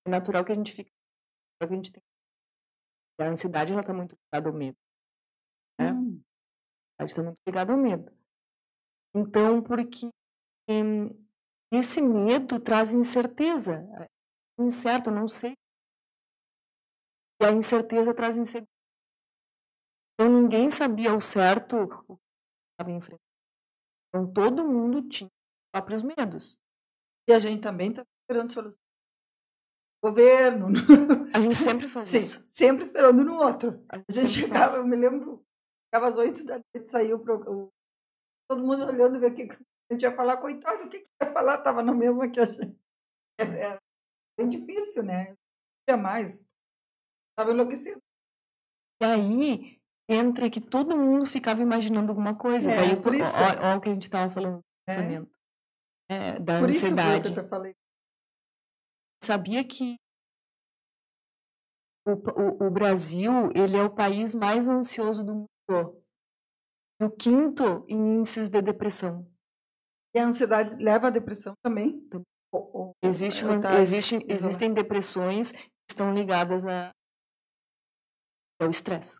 [0.05, 0.91] é natural que a gente fique.
[1.59, 2.01] Que a gente tem.
[3.19, 4.77] A ansiedade ela está muito ligada ao medo.
[5.79, 5.91] Né?
[5.91, 6.21] Hum.
[6.99, 8.17] A ansiedade está muito ligada ao medo.
[9.15, 10.09] Então, porque
[10.69, 11.27] hum,
[11.71, 13.73] esse medo traz incerteza.
[14.01, 14.07] É
[14.63, 15.57] incerto, não sei.
[17.41, 18.71] E a incerteza traz insegurança.
[20.13, 22.23] Então, ninguém sabia ao certo o que
[22.73, 23.26] estava enfrentando.
[24.17, 26.57] Então, todo mundo tinha os próprios medos.
[27.29, 28.79] E a gente também está esperando solução
[30.03, 30.67] governo.
[31.35, 32.43] A gente sempre faz Sim, isso.
[32.45, 33.83] Sempre esperando no outro.
[33.89, 34.77] A gente, a gente chegava, faz.
[34.77, 35.43] eu me lembro,
[35.85, 37.69] ficava às oito da noite, saiu o,
[38.49, 40.37] todo mundo olhando ver o que a gente ia falar.
[40.37, 41.57] Coitado, o que, que ia falar?
[41.59, 42.77] Tava no mesmo que a gente.
[43.39, 43.79] É, é
[44.39, 45.35] bem difícil, né?
[45.89, 46.45] Não mais.
[47.35, 47.99] Tava enlouquecido.
[49.01, 49.76] E aí
[50.09, 52.71] entra que todo mundo ficava imaginando alguma coisa.
[52.71, 53.31] É, Daí, por isso.
[53.35, 54.93] Olha o que a gente estava falando do é.
[54.93, 55.31] pensamento.
[56.09, 57.25] É, da por ansiedade.
[57.25, 57.75] Isso que eu falei
[59.23, 59.97] sabia que
[62.05, 66.03] o, o, o, Brasil ele é o país mais ansioso do mundo.
[66.99, 69.29] E o quinto em índices de depressão.
[70.15, 72.01] E a ansiedade leva à depressão também?
[73.03, 76.91] Existe uma, tá existe, existem depressões que estão ligadas a,
[78.59, 79.19] ao estresse.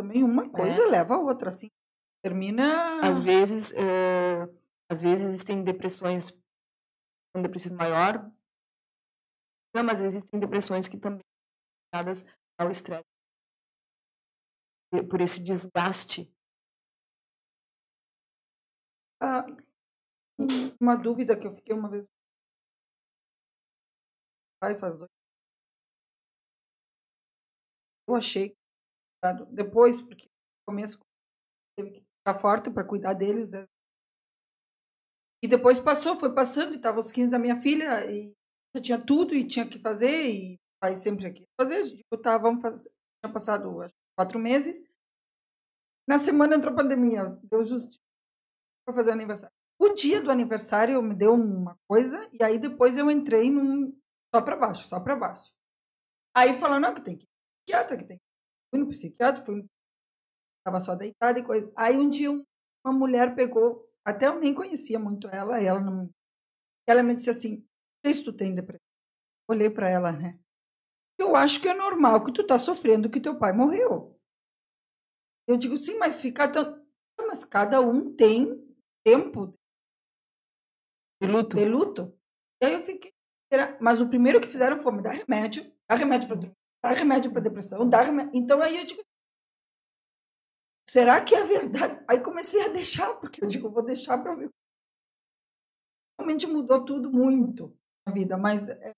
[0.00, 0.86] Também uma coisa é.
[0.86, 1.68] leva a outra, assim.
[2.24, 3.00] Termina.
[3.06, 4.48] Às vezes, uh,
[4.90, 6.32] às vezes existem depressões
[7.36, 8.30] um depressivo maior,
[9.74, 12.24] não, mas existem depressões que também são ligadas
[12.58, 13.04] ao estresse.
[15.08, 16.32] Por esse desgaste.
[19.22, 19.44] Ah,
[20.80, 22.06] uma dúvida que eu fiquei uma vez.
[24.60, 25.10] Pai faz dois.
[28.08, 28.59] Eu achei
[29.50, 30.98] depois, porque no começo
[31.76, 33.50] teve que ficar forte para cuidar deles,
[35.42, 38.34] e depois passou, foi passando, e estava os 15 da minha filha, e
[38.74, 41.82] já tinha tudo, e tinha que fazer, e pai sempre aqui fazer.
[41.82, 42.02] Digo,
[42.40, 42.90] vamos fazer.
[43.22, 44.82] Tinha passado acho, quatro meses.
[46.08, 48.00] Na semana entrou a pandemia, deu justiça
[48.84, 49.54] para fazer o aniversário.
[49.78, 53.96] O dia do aniversário me deu uma coisa, e aí depois eu entrei num.
[54.34, 55.52] só para baixo, só para baixo.
[56.34, 58.29] Aí falou, não, que tem que ir que tem que.
[58.70, 59.66] Fui no psiquiatra, fui.
[60.58, 61.72] Estava só deitada e coisa.
[61.76, 66.10] Aí um dia uma mulher pegou até eu nem conhecia muito ela, ela não.
[66.86, 67.66] Ela me disse assim:
[68.04, 68.84] sei se tu tem depressão.
[69.48, 70.38] Olhei para ela, né?
[71.18, 74.18] Eu acho que é normal que tu tá sofrendo que teu pai morreu.
[75.46, 76.80] Eu digo, sim, mas fica tão.
[77.26, 78.56] Mas cada um tem
[79.04, 79.54] tempo
[81.20, 81.56] de luto.
[81.56, 82.18] De luto.
[82.62, 83.12] E aí eu fiquei.
[83.80, 86.36] Mas o primeiro que fizeram foi me dar remédio, dar remédio para
[86.82, 88.30] dar remédio para depressão, remédio.
[88.34, 89.02] Então aí eu digo,
[90.88, 92.02] será que é verdade?
[92.08, 94.50] Aí comecei a deixar, porque eu digo, vou deixar para ver.
[96.18, 97.76] Realmente mudou tudo muito.
[98.06, 98.92] na vida, mas é,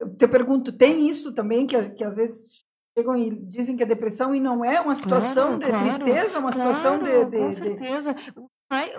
[0.00, 2.64] eu te pergunto, tem isso também que, que às vezes
[2.96, 6.38] chegam e dizem que é depressão e não é uma situação claro, de claro, tristeza,
[6.38, 8.14] uma claro, situação de, de, Com certeza.
[8.14, 8.32] De...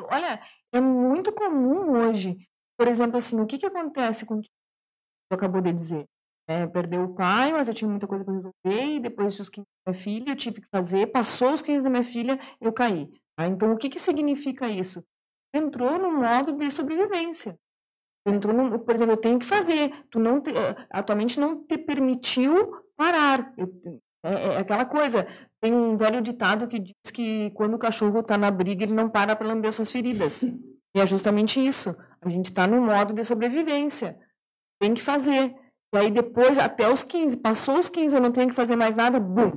[0.09, 0.41] Olha,
[0.73, 2.37] é muito comum hoje.
[2.77, 4.49] Por exemplo, assim, o que, que acontece com o que
[5.31, 6.05] acabou de dizer?
[6.51, 9.65] É, perdeu o pai, mas eu tinha muita coisa para resolver, e depois dos 15
[9.85, 13.07] da minha filha, eu tive que fazer, passou os 15 da minha filha, eu caí.
[13.37, 13.47] Tá?
[13.47, 15.01] Então, o que, que significa isso?
[15.53, 17.57] Entrou no modo de sobrevivência.
[18.25, 19.91] Entrou no, por exemplo, eu tenho que fazer.
[20.09, 23.53] Tu não te, eh, atualmente não te permitiu parar.
[23.57, 23.67] Eu,
[24.23, 25.27] é, é, aquela coisa.
[25.59, 29.09] Tem um velho ditado que diz que quando o cachorro está na briga, ele não
[29.09, 30.43] para para lamber essas feridas.
[30.93, 31.95] E é justamente isso.
[32.21, 34.19] A gente está no modo de sobrevivência.
[34.77, 35.55] Tem que fazer.
[35.93, 38.95] E aí depois, até os 15, passou os 15, eu não tenho que fazer mais
[38.95, 39.51] nada, bum,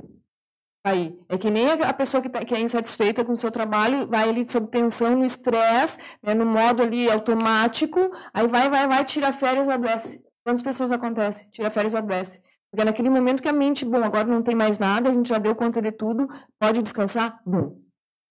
[0.85, 1.17] aí.
[1.27, 4.29] É que nem a pessoa que, tá, que é insatisfeita com o seu trabalho, vai
[4.29, 7.99] ali sob tensão, no estresse, né, no modo ali automático,
[8.33, 10.23] aí vai, vai, vai, tira férias, adoece.
[10.45, 11.49] Quantas pessoas acontece?
[11.51, 12.41] Tira férias, adoece.
[12.69, 15.29] Porque é naquele momento que a mente, bom, agora não tem mais nada, a gente
[15.29, 16.27] já deu conta de tudo,
[16.59, 17.81] pode descansar, bom,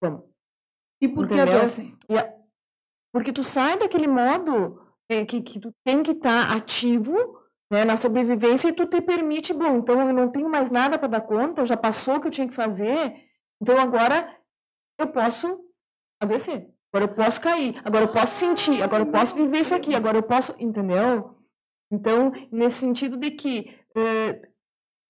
[0.03, 0.23] vamos.
[1.01, 1.97] E por que adoece?
[3.13, 4.81] Porque tu sai daquele modo
[5.29, 7.15] que, que tu tem que estar tá ativo,
[7.75, 11.09] né, na sobrevivência e tu te permite, bom, então eu não tenho mais nada para
[11.09, 13.13] dar conta, já passou o que eu tinha que fazer,
[13.61, 14.33] então agora
[14.97, 15.59] eu posso
[16.23, 19.93] adoecer, agora eu posso cair, agora eu posso sentir, agora eu posso viver isso aqui,
[19.93, 21.37] agora eu posso, entendeu?
[21.91, 24.41] Então, nesse sentido de que, eh,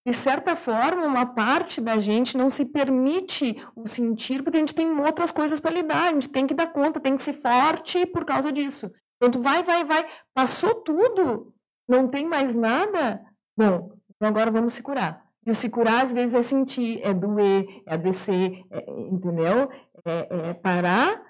[0.06, 4.74] de certa forma, uma parte da gente não se permite o sentir, porque a gente
[4.74, 8.06] tem outras coisas para lidar, a gente tem que dar conta, tem que ser forte
[8.06, 8.90] por causa disso.
[9.16, 11.53] Então, tu vai, vai, vai, passou tudo,
[11.88, 13.24] não tem mais nada?
[13.56, 15.24] Bom, então agora vamos se curar.
[15.46, 19.70] E se curar, às vezes, é sentir, é doer, é adoecer, é, entendeu?
[20.04, 21.22] É, é parar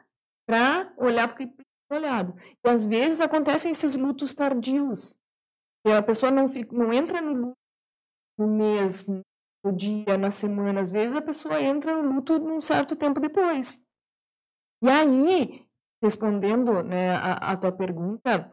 [0.46, 2.34] para olhar porque precisa olhado.
[2.64, 5.18] E às vezes acontecem esses lutos tardios.
[5.86, 7.58] E a pessoa não, fica, não entra no luto
[8.38, 9.06] no mês,
[9.64, 10.80] no dia, na semana.
[10.80, 13.80] Às vezes a pessoa entra no luto num certo tempo depois.
[14.82, 15.66] E aí,
[16.02, 18.52] respondendo né, a, a tua pergunta,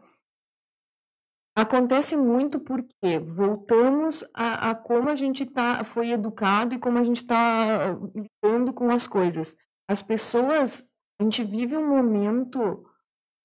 [1.54, 7.04] Acontece muito porque voltamos a, a como a gente tá, foi educado e como a
[7.04, 9.54] gente está lidando com as coisas.
[9.86, 12.86] As pessoas, a gente vive um momento,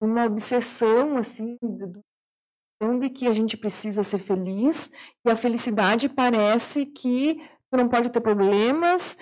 [0.02, 4.90] uma obsessão, assim, de que a gente precisa ser feliz
[5.26, 7.42] e a felicidade parece que
[7.74, 9.18] não pode ter problemas,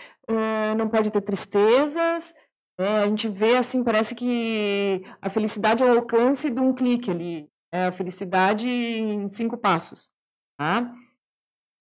[0.78, 2.36] não pode ter tristezas.
[2.78, 3.04] Né?
[3.04, 7.50] a gente vê assim, parece que a felicidade é o alcance de um clique ali
[7.76, 10.12] é a felicidade em cinco passos.
[10.58, 10.94] Tá?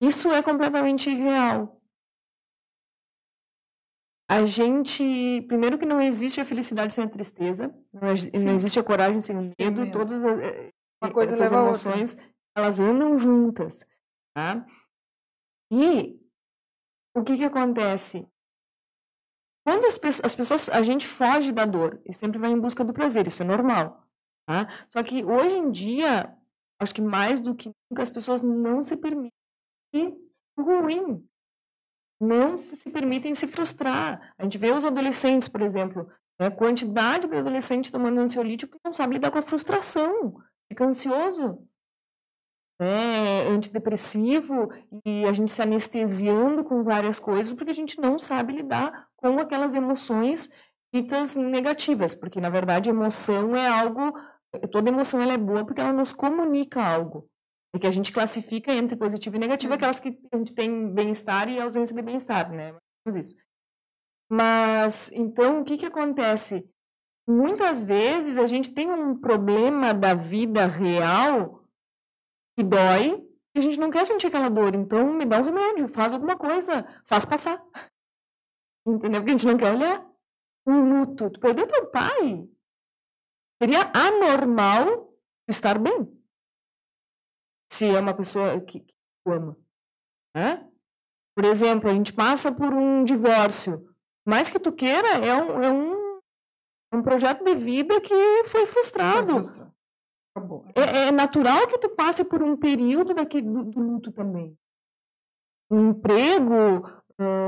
[0.00, 1.80] Isso é completamente irreal.
[4.28, 8.08] A gente, primeiro que não existe a felicidade sem a tristeza, não,
[8.44, 10.70] não existe a coragem sem o medo, todas eh,
[11.02, 12.16] Uma coisa essas emoções,
[12.56, 13.84] elas andam juntas.
[14.34, 14.66] Tá?
[15.70, 16.18] E
[17.14, 18.26] o que que acontece?
[19.64, 22.92] Quando as, as pessoas, a gente foge da dor e sempre vai em busca do
[22.92, 24.03] prazer, isso é normal.
[24.46, 24.68] Tá?
[24.88, 26.34] Só que hoje em dia,
[26.78, 29.32] acho que mais do que nunca, as pessoas não se permitem
[30.58, 31.26] ruim.
[32.20, 34.34] Não se permitem se frustrar.
[34.38, 36.46] A gente vê os adolescentes, por exemplo, né?
[36.46, 40.36] a quantidade de adolescente tomando ansiolítico que não sabe lidar com a frustração,
[40.68, 41.58] fica ansioso,
[42.80, 44.68] é, antidepressivo,
[45.04, 49.38] e a gente se anestesiando com várias coisas porque a gente não sabe lidar com
[49.38, 50.50] aquelas emoções
[50.92, 54.12] ditas negativas, porque na verdade emoção é algo
[54.70, 57.28] toda emoção ela é boa porque ela nos comunica algo.
[57.74, 59.76] E que a gente classifica entre positivo e negativo uhum.
[59.76, 62.76] aquelas que a gente tem bem-estar e ausência de bem-estar, né?
[63.08, 63.36] Isso.
[64.30, 66.68] Mas, então, o que que acontece?
[67.26, 71.64] Muitas vezes a gente tem um problema da vida real
[72.56, 74.74] que dói e a gente não quer sentir aquela dor.
[74.74, 77.62] Então, me dá um remédio, faz alguma coisa, faz passar.
[78.86, 79.20] Entendeu?
[79.20, 80.06] Porque a gente não quer olhar.
[80.66, 81.30] Um luto.
[81.30, 82.48] Tu perdeu teu pai.
[83.62, 85.14] Seria anormal
[85.48, 86.10] estar bem.
[87.72, 88.94] Se é uma pessoa que, que
[89.26, 89.56] ama.
[90.34, 90.70] Né?
[91.36, 93.94] Por exemplo, a gente passa por um divórcio.
[94.26, 96.20] Mais que tu queira, é um, é um,
[96.94, 99.42] um projeto de vida que foi frustrado.
[100.74, 104.56] É, é, natural que tu passe por um período daquele, do, do luto também.
[105.70, 106.82] Um emprego,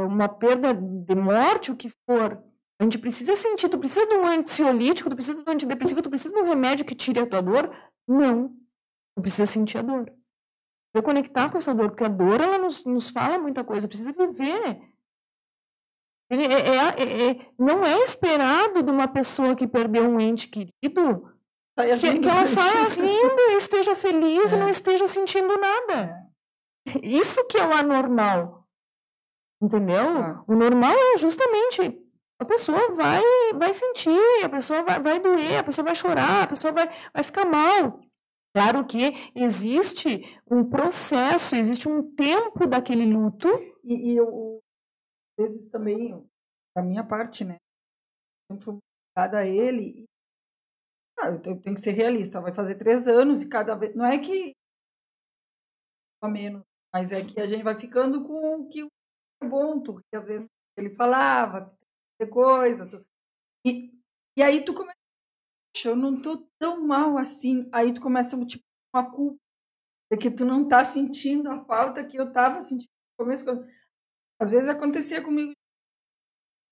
[0.09, 2.43] uma perda de morte, o que for.
[2.79, 6.11] A gente precisa sentir, tu precisa de um ansiolítico, tu precisa de um antidepressivo, tu
[6.11, 7.75] precisa de um remédio que tire a tua dor?
[8.07, 8.49] Não.
[9.17, 10.05] Tu precisa sentir a dor.
[10.05, 14.13] Precisa conectar com essa dor, porque a dor, ela nos, nos fala muita coisa, precisa
[14.13, 14.79] viver.
[16.31, 21.37] É, é, é, é, não é esperado de uma pessoa que perdeu um ente querido
[22.01, 24.57] que, que, ela saia rindo, esteja feliz é.
[24.57, 26.27] e não esteja sentindo nada.
[27.03, 28.67] Isso que é o anormal.
[29.63, 30.43] Entendeu?
[30.47, 32.06] O normal é justamente
[32.39, 33.23] a pessoa vai
[33.55, 37.25] vai sentir, a pessoa vai, vai doer, a pessoa vai chorar, a pessoa vai, vai
[37.25, 38.01] ficar mal.
[38.55, 43.49] Claro que existe um processo, existe um tempo daquele luto.
[43.85, 44.61] E, e eu,
[45.39, 46.27] às vezes também,
[46.75, 47.59] da minha parte, né?
[48.51, 48.79] Sempre fui
[49.15, 50.07] ligada a ele.
[51.19, 53.95] Ah, eu tenho que ser realista, vai fazer três anos e cada vez.
[53.95, 54.53] Não é que
[56.23, 56.63] a menos,
[56.93, 58.87] mas é que a gente vai ficando com o que
[59.43, 61.76] é bom, porque às vezes ele falava,
[62.25, 62.87] coisa.
[62.87, 63.05] Tu...
[63.67, 63.93] E,
[64.39, 64.97] e aí tu começa,
[65.85, 67.69] eu não tô tão mal assim.
[67.73, 68.65] Aí tu começa, tipo,
[68.95, 69.39] uma culpa.
[70.11, 72.89] É que tu não tá sentindo a falta que eu tava sentindo
[73.19, 73.45] no começo.
[74.41, 75.53] Às vezes acontecia comigo.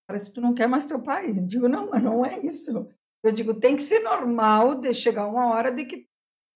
[0.06, 1.30] Parece que tu não quer mais teu pai.
[1.30, 2.88] Eu digo, não, mas não é isso.
[3.24, 6.06] Eu digo, tem que ser normal de chegar uma hora de que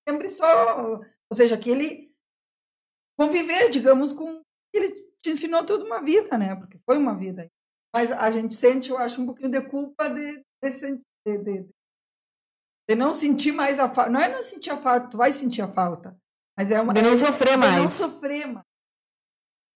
[0.06, 1.00] lembre só.
[1.30, 2.14] Ou seja, que ele
[3.18, 4.42] conviver, digamos, com.
[4.72, 6.54] Ele te ensinou toda uma vida, né?
[6.54, 7.50] Porque foi uma vida.
[7.98, 11.68] Mas a gente sente, eu acho, um pouquinho de culpa de, de, de,
[12.88, 14.08] de não sentir mais a falta.
[14.08, 16.16] Não é não sentir a falta, tu vai sentir a falta.
[16.56, 16.94] Mas é uma.
[16.94, 17.74] De não é, sofrer mais.
[17.74, 18.64] De não sofrer mais.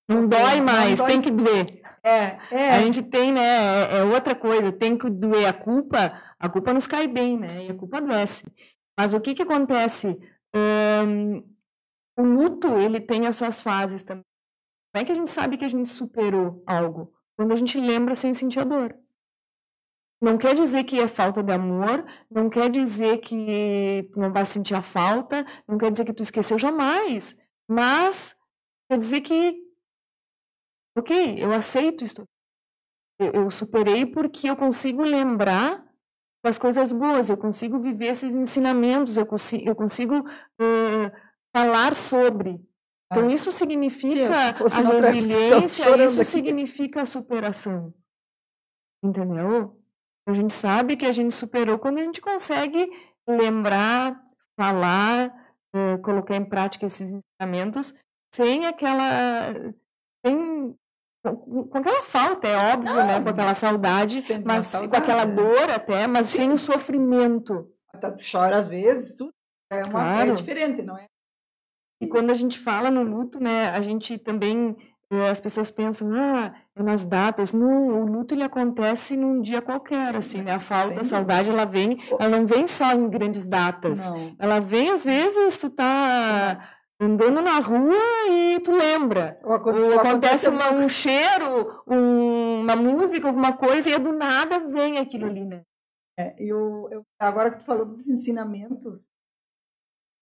[0.08, 1.06] Não dói mais, não dói.
[1.06, 1.82] tem que doer.
[2.04, 2.70] É, é.
[2.70, 3.40] A gente tem, né?
[3.40, 6.22] É, é, outra coisa, tem que doer a culpa.
[6.38, 7.66] A culpa nos cai bem, né?
[7.66, 8.46] E a culpa adoece.
[8.96, 10.16] Mas o que que acontece?
[10.54, 11.38] Um,
[12.16, 14.22] o luto, ele tem as suas fases também.
[14.94, 17.12] Como é que a gente sabe que a gente superou algo?
[17.36, 18.96] Quando a gente lembra sem sentir a dor.
[20.20, 24.74] Não quer dizer que é falta de amor, não quer dizer que não vai sentir
[24.74, 27.36] a falta, não quer dizer que tu esqueceu jamais,
[27.68, 28.36] mas
[28.88, 29.60] quer dizer que,
[30.96, 32.22] ok, eu aceito isso.
[33.18, 35.84] Eu, eu superei porque eu consigo lembrar
[36.44, 41.12] das coisas boas, eu consigo viver esses ensinamentos, eu consigo, eu consigo uh,
[41.56, 42.60] falar sobre.
[43.12, 43.32] Então, ah.
[43.32, 46.30] isso significa a resiliência, isso aqui.
[46.30, 47.94] significa a superação.
[49.04, 49.78] Entendeu?
[50.26, 52.90] A gente sabe que a gente superou quando a gente consegue
[53.28, 54.20] lembrar,
[54.58, 55.28] falar,
[55.74, 57.94] uh, colocar em prática esses ensinamentos
[58.34, 59.52] sem aquela.
[60.24, 60.74] sem,
[61.22, 63.20] com, aquela falta, é óbvio, Não, né?
[63.20, 66.36] Com aquela saudade, mas saudade, com aquela dor até, mas Sim.
[66.36, 67.70] sem o sofrimento.
[67.92, 69.32] Até tu chora às vezes, tudo.
[69.70, 70.30] É, uma, é claro.
[70.30, 71.06] é diferente, não é?
[72.02, 74.76] E quando a gente fala no luto, né, a gente também
[75.12, 77.52] eh, as pessoas pensam, ah, é nas datas.
[77.52, 80.54] Não, o luto ele acontece num dia qualquer, assim, né?
[80.54, 81.00] A falta, Sim.
[81.00, 84.10] a saudade, ela vem, ela não vem só em grandes datas.
[84.10, 84.34] Não.
[84.38, 87.94] Ela vem, às vezes, tu tá andando na rua
[88.30, 89.38] e tu lembra.
[89.44, 94.58] Ou acontece, Ou acontece uma, um cheiro, um, uma música, alguma coisa, e do nada
[94.58, 95.62] vem aquilo ali, né?
[96.18, 99.06] É, eu, eu, agora que tu falou dos ensinamentos,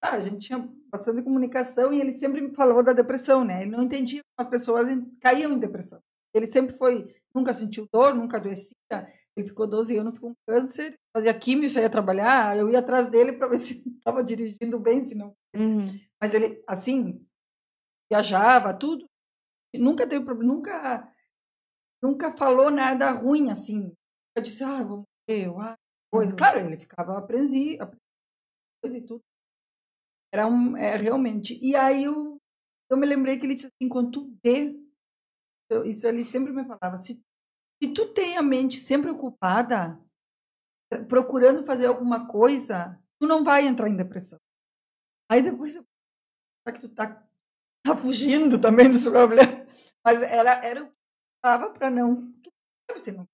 [0.03, 3.63] ah, a gente tinha bastante comunicação e ele sempre me falou da depressão, né?
[3.63, 4.89] Ele não entendia como as pessoas
[5.21, 6.03] caíam em depressão.
[6.33, 8.75] Ele sempre foi, nunca sentiu dor, nunca adoecia.
[9.37, 12.57] Ele ficou 12 anos com câncer, fazia químio, saía trabalhar.
[12.57, 15.35] Eu ia atrás dele para ver se estava dirigindo bem, se não.
[15.55, 16.01] Uhum.
[16.21, 17.25] Mas ele, assim,
[18.11, 19.07] viajava, tudo.
[19.75, 21.15] Nunca teve problema, nunca,
[22.03, 23.95] nunca falou nada ruim, assim.
[24.35, 25.77] Eu disse, ah, vou morrer, ah,
[26.13, 26.33] coisa.
[26.33, 26.37] Uhum.
[26.39, 27.85] Claro, ele ficava apreensivo,
[28.85, 29.21] e tudo.
[30.33, 31.59] Era um, é, realmente.
[31.65, 32.41] E aí eu,
[32.91, 34.77] eu me lembrei que ele disse assim, quando tu vê,
[35.87, 37.21] isso ele sempre me falava, se,
[37.83, 39.99] se tu tem a mente sempre ocupada,
[41.09, 44.39] procurando fazer alguma coisa, tu não vai entrar em depressão.
[45.31, 47.27] Aí depois, será que tu tá,
[47.85, 49.67] tá fugindo também desse problema?
[50.05, 50.95] Mas era, era o que
[51.37, 52.33] estava para não...
[52.93, 53.25] Você não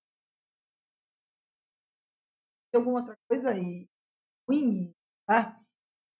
[2.76, 3.88] alguma outra coisa aí
[4.48, 4.92] ruim,
[5.26, 5.60] tá?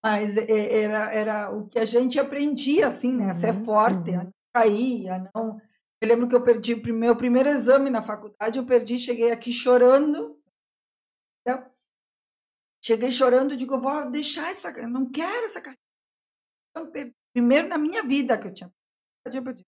[0.06, 3.28] Mas era, era o que a gente aprendia, assim, né?
[3.28, 5.60] A ser uhum, forte, a não cair, a não...
[6.00, 9.52] Eu lembro que eu perdi o meu primeiro exame na faculdade, eu perdi, cheguei aqui
[9.52, 10.40] chorando.
[11.40, 11.68] Então,
[12.80, 15.82] cheguei chorando, digo, vou deixar essa, eu não quero essa carreira.
[16.70, 16.88] Então,
[17.34, 18.72] primeiro na minha vida que eu tinha,
[19.24, 19.66] eu tinha perdido.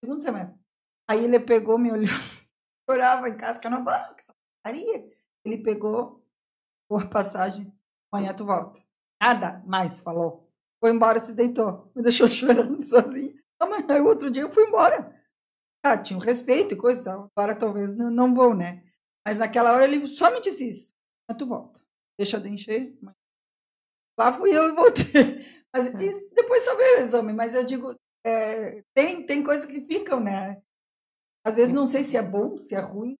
[0.00, 0.62] Segundo semestre.
[1.10, 2.06] Aí ele pegou, me olhou,
[2.88, 4.32] chorava em casa, que eu não vou, que essa
[5.44, 6.24] Ele pegou,
[6.88, 8.85] por passagens, amanhã tu volta.
[9.20, 10.48] Nada mais falou.
[10.80, 11.90] Foi embora, se deitou.
[11.94, 13.34] Me deixou chorando sozinho.
[13.88, 15.14] Aí o outro dia eu fui embora.
[15.84, 17.30] Ah, tinha um respeito e coisa tal.
[17.34, 18.82] Agora talvez não, não vou, né?
[19.26, 20.92] Mas naquela hora ele só me disse isso.
[21.28, 21.80] Mas tu volta.
[22.18, 22.96] Deixa de encher.
[24.18, 25.04] Lá fui eu e voltei.
[25.72, 26.04] Mas é.
[26.04, 27.32] isso, depois só veio o exame.
[27.32, 27.94] Mas eu digo,
[28.24, 30.60] é, tem, tem coisas que ficam, né?
[31.44, 33.14] Às vezes não sei se é bom, se é ruim.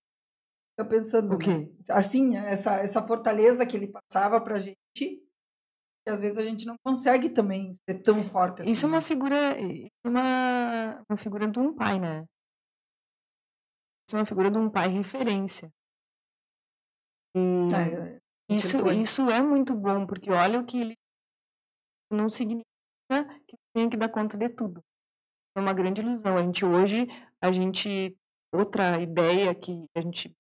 [0.72, 1.34] Fica pensando.
[1.34, 1.70] O quê?
[1.88, 5.25] Assim, essa, essa fortaleza que ele passava pra gente
[6.06, 8.70] que às vezes a gente não consegue também ser tão forte assim.
[8.70, 9.16] Isso é uma assim, né?
[9.16, 12.24] figura, é uma, uma figura de um pai, né?
[14.06, 15.68] Isso é uma figura de um pai referência.
[17.36, 17.40] E
[17.74, 20.94] é, isso, isso é muito bom, porque olha o que ele
[22.12, 22.64] não significa
[23.48, 24.80] que tem que dar conta de tudo.
[25.56, 26.38] É uma grande ilusão.
[26.38, 27.08] A gente hoje,
[27.42, 28.16] a gente
[28.54, 30.32] outra ideia que a gente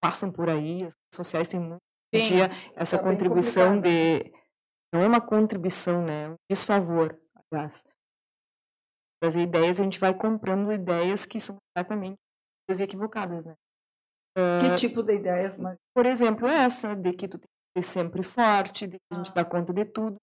[0.00, 1.82] passam por aí, as redes sociais têm muito
[2.14, 4.32] Sim, dia essa tá contribuição de
[4.92, 6.24] não é uma contribuição, né?
[6.24, 7.18] É um desfavor,
[7.50, 7.84] aliás.
[9.22, 12.18] Das ideias, a gente vai comprando ideias que são completamente
[12.68, 13.54] equivocadas, né?
[14.34, 15.56] Que uh, tipo de ideias?
[15.56, 15.76] Mas...
[15.94, 19.30] Por exemplo, essa de que tu tem que ser sempre forte, de que a gente
[19.30, 19.34] ah.
[19.34, 20.16] dá conta de tudo.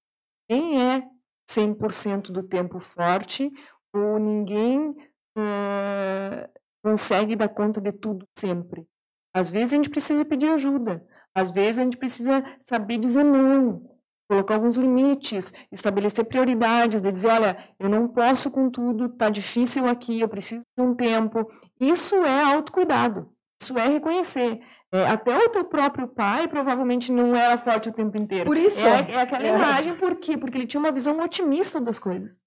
[0.50, 1.08] Quem é
[1.50, 3.52] 100% do tempo forte
[3.94, 8.86] ou ninguém uh, consegue dar conta de tudo sempre.
[9.34, 11.06] Às vezes a gente precisa pedir ajuda,
[11.36, 13.99] às vezes a gente precisa saber dizer não,
[14.30, 19.88] colocar alguns limites, estabelecer prioridades, de dizer, olha, eu não posso com tudo, tá difícil
[19.88, 21.50] aqui, eu preciso de um tempo.
[21.82, 23.28] Isso é autocuidado,
[23.60, 24.62] isso é reconhecer.
[24.92, 28.46] É, até o teu próprio pai provavelmente não era forte o tempo inteiro.
[28.46, 28.86] Por isso.
[28.86, 29.56] É, é aquela é.
[29.56, 30.38] imagem, por quê?
[30.38, 32.40] Porque ele tinha uma visão otimista das coisas.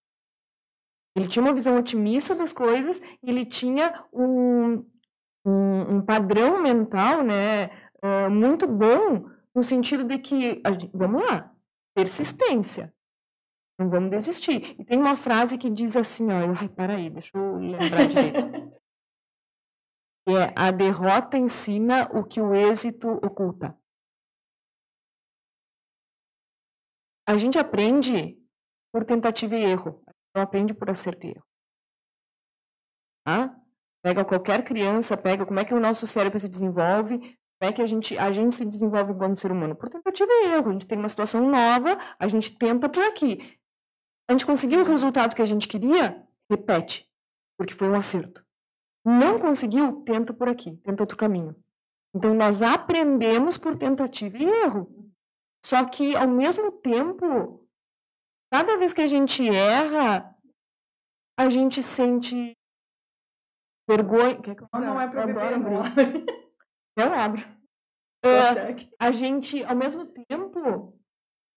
[1.16, 4.84] Ele tinha uma visão otimista das coisas e ele tinha um,
[5.44, 7.66] um, um padrão mental né,
[8.02, 11.51] uh, muito bom no sentido de que, gente, vamos lá,
[11.94, 12.94] persistência.
[13.78, 14.80] Não vamos desistir.
[14.80, 18.38] E tem uma frase que diz assim, ó, ai, para aí, deixa eu lembrar direito.
[20.28, 23.76] é, a derrota ensina o que o êxito oculta.
[27.26, 28.38] A gente aprende
[28.92, 30.02] por tentativa e erro
[30.34, 31.46] não aprende por acerto e erro.
[33.24, 33.56] Tá?
[34.02, 37.80] Pega qualquer criança, pega como é que o nosso cérebro se desenvolve, como é que
[37.82, 39.76] a gente, a gente se desenvolve enquanto ser humano?
[39.76, 40.70] Por tentativa e erro.
[40.70, 43.56] A gente tem uma situação nova, a gente tenta por aqui.
[44.28, 46.26] A gente conseguiu o resultado que a gente queria?
[46.50, 47.08] Repete,
[47.56, 48.44] porque foi um acerto.
[49.04, 50.02] Não conseguiu?
[50.02, 51.54] Tenta por aqui, tenta outro caminho.
[52.12, 55.12] Então, nós aprendemos por tentativa e erro.
[55.64, 57.62] Só que, ao mesmo tempo,
[58.52, 60.36] Cada vez que a gente erra,
[61.38, 62.54] a gente sente
[63.88, 64.38] vergonha.
[64.74, 66.42] Não, não é para beber.
[66.96, 67.42] Não abro.
[68.24, 70.96] Uh, a gente, ao mesmo tempo,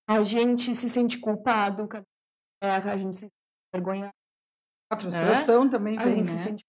[0.09, 1.87] a gente se sente culpado,
[2.61, 3.33] a gente se sente
[3.73, 4.11] vergonha.
[4.91, 5.69] A frustração é?
[5.69, 6.37] também vem, a gente né?
[6.37, 6.65] se sente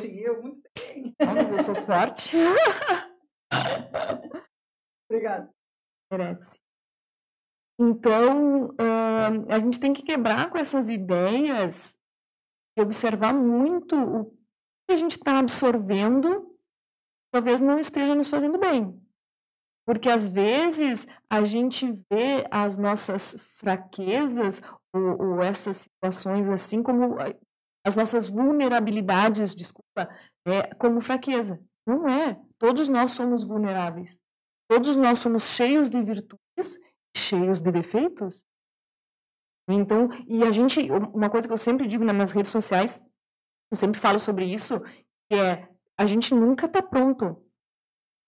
[0.00, 1.14] Sim, eu muito bem.
[1.20, 2.36] Mas eu sou forte.
[5.10, 5.50] Obrigada.
[6.10, 6.58] Merece.
[7.78, 11.96] Então, uh, a gente tem que quebrar com essas ideias
[12.76, 14.30] e observar muito o
[14.86, 16.47] que a gente está absorvendo,
[17.30, 19.00] talvez não esteja nos fazendo bem.
[19.86, 24.60] Porque às vezes a gente vê as nossas fraquezas
[24.92, 27.16] ou, ou essas situações assim como
[27.86, 30.10] as nossas vulnerabilidades, desculpa,
[30.46, 31.58] é, como fraqueza.
[31.86, 32.38] Não é.
[32.58, 34.18] Todos nós somos vulneráveis.
[34.70, 36.78] Todos nós somos cheios de virtudes
[37.16, 38.44] cheios de defeitos.
[39.68, 43.02] Então, e a gente, uma coisa que eu sempre digo nas minhas redes sociais,
[43.70, 44.80] eu sempre falo sobre isso,
[45.30, 45.68] que é
[45.98, 47.44] a gente nunca está pronto.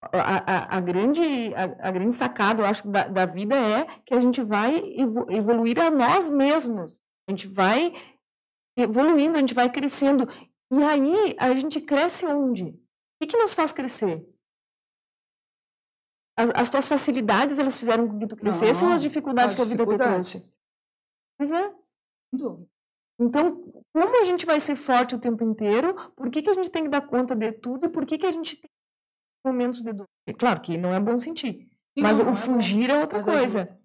[0.01, 4.13] A, a, a, grande, a, a, grande sacada, eu acho, da, da vida é que
[4.13, 4.81] a gente vai
[5.29, 6.99] evoluir a nós mesmos.
[7.27, 7.93] A gente vai
[8.75, 10.27] evoluindo, a gente vai crescendo.
[10.71, 12.63] E aí, a gente cresce onde?
[12.63, 12.77] O
[13.21, 14.27] que, que nos faz crescer?
[16.37, 19.65] As, as tuas facilidades, elas fizeram com que tu crescesse ou as dificuldades que a
[19.65, 20.43] vida te trouxe?
[21.37, 21.75] Pois é.
[23.21, 23.63] Então,
[23.93, 25.93] como a gente vai ser forte o tempo inteiro?
[26.15, 27.85] Por que, que a gente tem que dar conta de tudo?
[27.85, 28.69] E por que, que a gente tem
[29.45, 30.07] momentos de dor?
[30.25, 31.67] É claro que não é bom sentir.
[31.95, 33.61] Sim, mas o fugir é, é outra coisa.
[33.61, 33.81] Ajuda.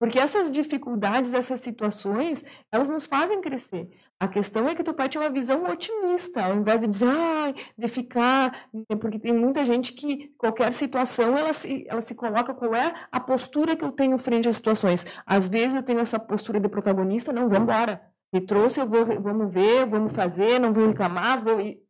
[0.00, 3.86] Porque essas dificuldades, essas situações, elas nos fazem crescer.
[4.18, 7.52] A questão é que teu pai tinha uma visão otimista, ao invés de dizer, ah,
[7.76, 8.66] de ficar.
[8.72, 12.94] Né, porque tem muita gente que, qualquer situação, ela se, ela se coloca qual é
[13.12, 15.04] a postura que eu tenho frente às situações.
[15.26, 18.09] Às vezes eu tenho essa postura de protagonista, não, vamos embora.
[18.32, 21.60] Me trouxe, eu vou, vamos ver, vamos fazer, não vou reclamar, vou.
[21.60, 21.80] E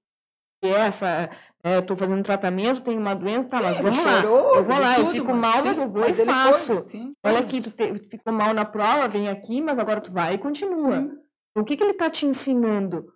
[0.62, 1.30] essa
[1.62, 4.22] estou é, fazendo tratamento, tenho uma doença, tá, mas vamos lá.
[4.22, 6.82] eu vou lá, tudo, eu fico mal, mas eu vou mas e faço.
[6.82, 10.34] Foi, Olha aqui, tu te, ficou mal na prova, vem aqui, mas agora tu vai
[10.34, 11.00] e continua.
[11.00, 11.18] Sim.
[11.56, 13.12] O que, que ele está te ensinando?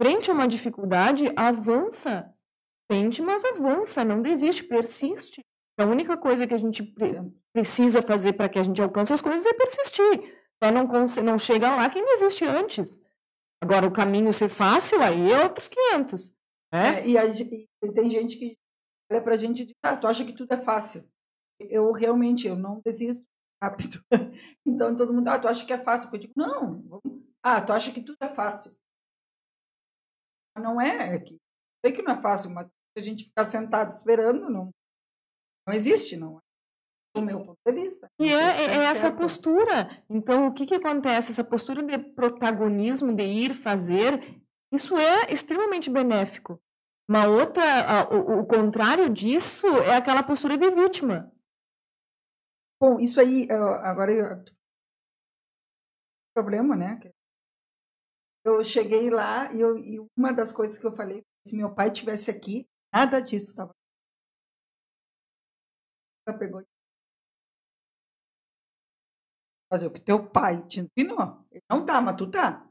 [0.00, 2.32] Frente a uma dificuldade, avança.
[2.90, 5.44] Sente, mas avança, não desiste, persiste.
[5.78, 7.20] A única coisa que a gente pre
[7.52, 10.34] precisa fazer para que a gente alcance as coisas é persistir.
[10.62, 10.86] Só não,
[11.24, 13.00] não chega lá quem desiste antes.
[13.62, 16.32] Agora, o caminho ser fácil, aí é outros 500.
[16.72, 16.78] É?
[16.78, 18.56] é e, a, e, tem gente que
[19.10, 21.08] olha pra gente e diz, ah, tu acha que tudo é fácil.
[21.60, 23.24] Eu realmente, eu não desisto.
[23.62, 24.00] rápido.
[24.66, 26.10] Então todo mundo, ah, tu acha que é fácil?
[26.12, 27.00] Eu digo, não.
[27.42, 28.76] Ah, tu acha que tudo é fácil?
[30.56, 31.38] Não é, é que
[31.80, 34.70] sei que não é fácil, mas a gente ficar sentado esperando não
[35.66, 36.40] não existe, não.
[37.14, 38.10] Do meu ponto de vista.
[38.20, 40.04] E é, é, é essa postura.
[40.08, 41.32] Então, o que, que acontece?
[41.32, 44.40] Essa postura de protagonismo, de ir fazer,
[44.72, 46.60] isso é extremamente benéfico.
[47.08, 51.32] Uma outra, a, o, o, contrário disso é aquela postura de vítima.
[52.80, 54.44] Bom, isso aí, agora eu,
[56.34, 57.00] problema, né?
[58.44, 61.90] Eu cheguei lá e, eu, e uma das coisas que eu falei, se meu pai
[61.90, 63.74] tivesse aqui, nada disso estava
[66.38, 66.62] pegou
[69.70, 71.44] fazer o que teu pai te ensinou.
[71.50, 72.66] Ele não tá, mas tu tá.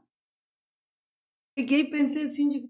[1.56, 2.68] Peguei e pensei assim, de...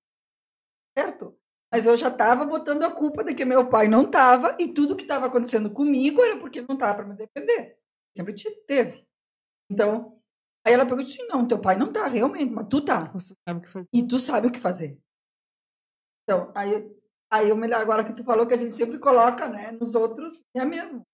[0.97, 1.39] certo?
[1.72, 4.97] Mas eu já estava botando a culpa de que meu pai não estava e tudo
[4.97, 7.79] que estava acontecendo comigo era porque não estava para me defender.
[8.16, 9.07] Sempre te teve.
[9.70, 10.18] Então,
[10.64, 13.12] aí ela perguntou assim, não, teu pai não tá realmente, mas tu tá.
[13.93, 14.99] E tu sabe o que fazer.
[16.24, 16.99] Então, aí
[17.31, 20.41] Aí, o melhor, agora que tu falou que a gente sempre coloca, né, nos outros,
[20.55, 21.07] é mesmo.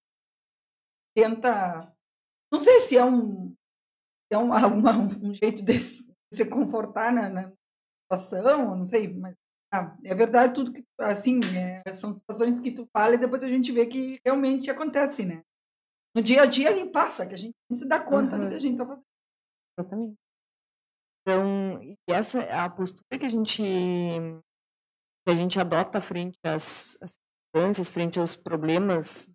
[1.15, 1.93] Tenta.
[2.55, 7.29] Não sei se é um, se é um, uma, um jeito de se confortar na,
[7.29, 7.53] na
[8.05, 9.35] situação, não sei, mas
[9.73, 13.49] ah, é verdade tudo que, assim, é, são situações que tu fala e depois a
[13.49, 15.43] gente vê que realmente acontece, né?
[16.15, 18.45] No dia a dia e passa, que a gente se dá conta uhum.
[18.45, 19.05] do que a gente tá fazendo.
[19.77, 20.15] Exatamente.
[21.23, 23.63] Então, essa é a postura que a gente
[25.27, 27.19] que a gente adota frente às, às
[27.53, 29.29] circunstâncias, frente aos problemas,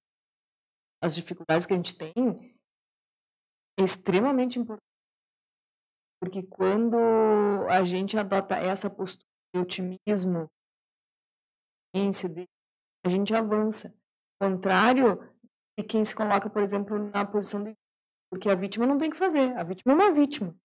[1.04, 2.14] às dificuldades que a gente tem,
[3.84, 4.84] extremamente importante.
[6.22, 6.98] Porque quando
[7.70, 10.48] a gente adota essa postura de otimismo,
[11.96, 13.94] a gente avança.
[14.42, 15.18] Ao contrário
[15.78, 17.74] de quem se coloca, por exemplo, na posição de
[18.32, 19.58] porque a vítima não tem que fazer.
[19.58, 20.56] A vítima é uma vítima.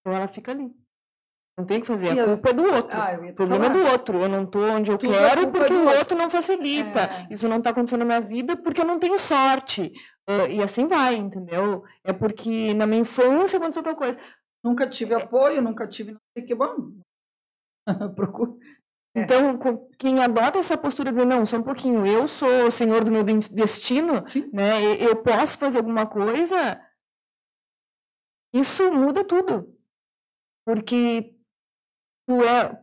[0.00, 0.74] Então ela fica ali.
[1.56, 2.98] Não tem que fazer, a culpa é do outro.
[2.98, 3.78] Ah, o problema falar.
[3.78, 4.18] é do outro.
[4.18, 5.98] Eu não estou onde eu Tudo é quero porque o outro.
[5.98, 7.00] outro não facilita.
[7.00, 7.34] É.
[7.34, 9.92] Isso não está acontecendo na minha vida porque eu não tenho sorte.
[10.28, 11.84] Uh, e assim vai, entendeu?
[12.04, 14.18] É porque na minha infância aconteceu outra coisa.
[14.64, 16.92] Nunca tive apoio, nunca tive não sei que bom.
[18.14, 18.58] Procuro.
[19.14, 19.22] É.
[19.22, 19.58] Então,
[19.98, 23.22] quem adota essa postura de não, só um pouquinho, eu sou o senhor do meu
[23.24, 24.48] destino, Sim.
[24.52, 24.94] né?
[24.94, 26.80] Eu posso fazer alguma coisa,
[28.54, 29.76] isso muda tudo.
[30.64, 31.34] Porque
[32.26, 32.74] tu é,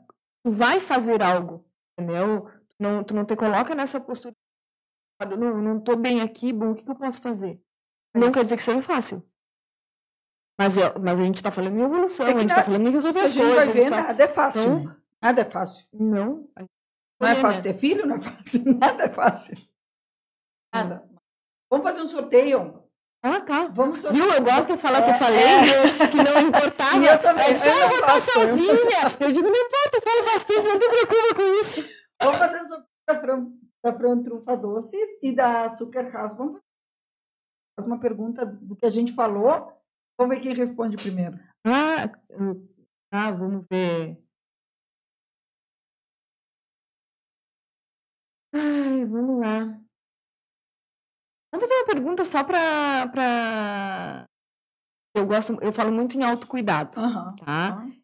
[0.44, 1.66] tu vai fazer algo,
[1.98, 2.46] entendeu?
[2.70, 4.36] Tu não, tu não te coloca nessa postura,
[5.26, 7.62] não, não tô bem aqui, bom, o que, que eu posso fazer?
[8.14, 8.26] Mas...
[8.26, 9.24] Não quer dizer que seja fácil.
[10.60, 12.92] Mas, é, mas a gente está falando em evolução, é a gente está falando em
[12.92, 13.58] resolver as coisas.
[13.58, 14.04] A gente vai ver, tá...
[14.04, 14.62] nada é fácil.
[14.62, 15.86] Então, nada é fácil.
[15.94, 16.50] Não.
[17.20, 18.06] Não é fácil ter filho?
[18.06, 18.78] Não é fácil.
[18.78, 19.58] Nada é fácil.
[20.74, 21.10] Nada.
[21.72, 22.84] Vamos fazer um sorteio.
[23.24, 23.68] Ah, tá.
[23.68, 24.32] Vamos Viu?
[24.32, 26.08] Eu gosto de falar é, que eu falei, é.
[26.08, 26.98] que não importava.
[27.00, 27.46] E eu também.
[27.46, 29.18] É só eu, vou estar sozinha.
[29.20, 31.86] Eu digo, não importa, eu falo bastante, não te preocupa com isso.
[32.22, 32.60] Vamos fazer
[33.84, 36.36] da Fran Trufa Doces e da Açúcar House.
[36.36, 36.60] Vamos
[37.78, 39.74] fazer uma pergunta do que a gente falou.
[40.20, 41.40] Vamos ver quem responde primeiro.
[41.66, 42.12] Ah,
[43.12, 44.18] ah vamos ver.
[48.54, 49.80] Ai, vamos lá.
[51.52, 53.08] Vamos fazer uma pergunta só para.
[53.10, 54.26] Pra...
[55.16, 57.78] Eu gosto, eu falo muito em autocuidado, uhum, tá?
[57.78, 57.99] Uhum.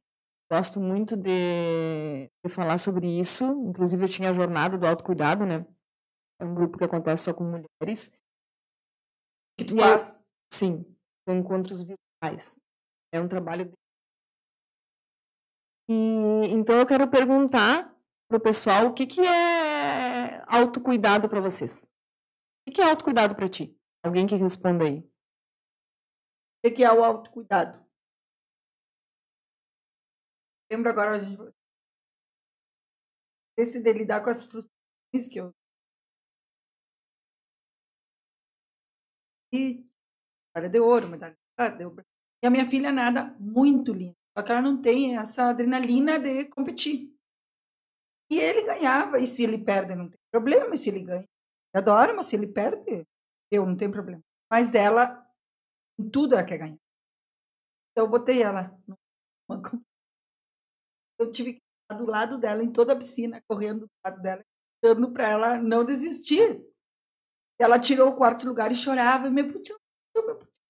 [0.51, 3.43] Gosto muito de, de falar sobre isso.
[3.67, 5.65] Inclusive, eu tinha a jornada do autocuidado, né?
[6.39, 8.15] É um grupo que acontece só com mulheres.
[9.57, 10.25] Que tu faz?
[10.53, 10.85] Sim,
[11.27, 12.55] são encontros virtuais.
[13.11, 13.71] É um trabalho.
[15.89, 15.93] E,
[16.51, 17.95] então, eu quero perguntar
[18.27, 21.87] para o pessoal o que, que é autocuidado para vocês.
[22.67, 23.75] O que é autocuidado para ti?
[24.03, 24.99] Alguém que responda aí.
[26.63, 27.84] O que é o autocuidado?
[30.69, 31.37] Lembro agora, a gente
[33.57, 35.53] decidir lidar com as frustrações que eu
[39.53, 39.85] e
[40.53, 41.37] medalha de ouro, medalha
[41.77, 42.03] de ouro.
[42.43, 46.45] E a minha filha nada muito linda, só que ela não tem essa adrenalina de
[46.45, 47.15] competir.
[48.29, 51.27] E ele ganhava, e se ele perde não tem problema, e se ele ganha
[51.73, 53.05] adora, mas se ele perde,
[53.51, 54.21] eu não tenho problema.
[54.49, 55.25] Mas ela,
[55.99, 56.79] em tudo ela quer ganhar.
[57.91, 59.61] Então eu botei ela numa...
[61.19, 64.43] Eu tive que estar do lado dela em toda a piscina, correndo do lado dela,
[64.83, 66.61] dando para ela não desistir.
[67.59, 69.77] Ela tirou o quarto lugar e chorava, e me putinha,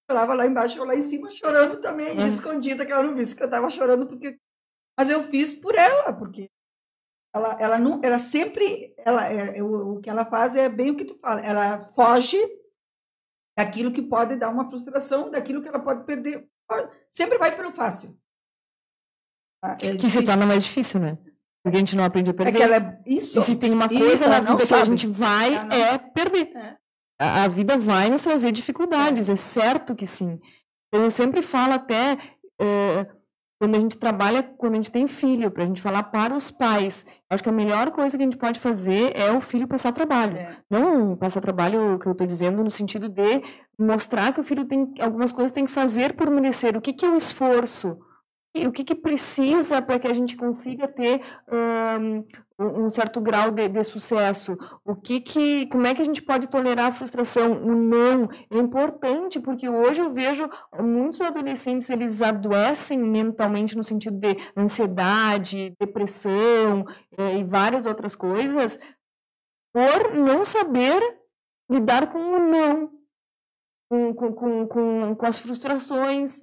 [0.09, 2.27] chorava lá embaixo, eu lá em cima chorando também, uhum.
[2.27, 4.39] escondida, que ela não visse que eu estava chorando porque
[4.97, 6.49] mas eu fiz por ela, porque
[7.33, 10.95] ela, ela não, ela sempre, ela, é, o, o que ela faz é bem o
[10.95, 11.41] que tu fala.
[11.41, 12.39] Ela foge,
[13.57, 16.49] daquilo que pode dar uma frustração, daquilo que ela pode perder.
[17.09, 18.17] Sempre vai pelo fácil.
[19.63, 21.17] Ah, é que se torna mais difícil, né?
[21.63, 22.59] Porque a gente não aprende a perder.
[22.59, 22.99] É ela é...
[23.07, 23.39] Isso.
[23.39, 24.81] E se tem uma coisa isso, na vida que sabe.
[24.81, 26.55] a gente vai, é perder.
[26.55, 26.75] É.
[27.19, 29.33] A, a, vida vai nos trazer dificuldades, é.
[29.33, 30.39] é certo que sim.
[30.93, 32.17] Eu sempre falo até
[32.61, 33.07] é,
[33.59, 36.51] quando a gente trabalha, quando a gente tem filho, para a gente falar para os
[36.51, 37.05] pais.
[37.29, 40.37] Acho que a melhor coisa que a gente pode fazer é o filho passar trabalho.
[40.37, 40.57] É.
[40.69, 43.41] Não passar trabalho, que eu estou dizendo, no sentido de
[43.79, 46.77] mostrar que o filho tem algumas coisas tem que fazer por merecer.
[46.77, 47.97] O que, que é o esforço?
[48.65, 52.23] O que, que precisa para que a gente consiga ter um,
[52.85, 54.57] um certo grau de, de, sucesso?
[54.85, 57.51] O que que, como é que a gente pode tolerar a frustração?
[57.51, 60.49] O não é importante porque hoje eu vejo
[60.79, 66.85] muitos adolescentes eles adoecem mentalmente no sentido de ansiedade, depressão
[67.17, 68.79] é, e várias outras coisas
[69.73, 71.01] por não saber
[71.69, 72.89] lidar com o não,
[73.89, 76.41] com, com, com, com as frustrações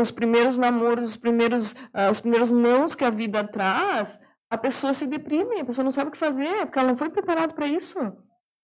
[0.00, 4.18] os primeiros namoros, os primeiros, uh, os primeiros nãos que a vida traz,
[4.50, 7.10] a pessoa se deprime, a pessoa não sabe o que fazer, porque ela não foi
[7.10, 7.98] preparada para isso.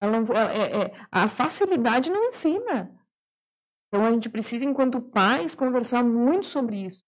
[0.01, 2.93] Ela não, é, é, a facilidade não ensina.
[3.89, 7.05] Então, a gente precisa, enquanto pais, conversar muito sobre isso.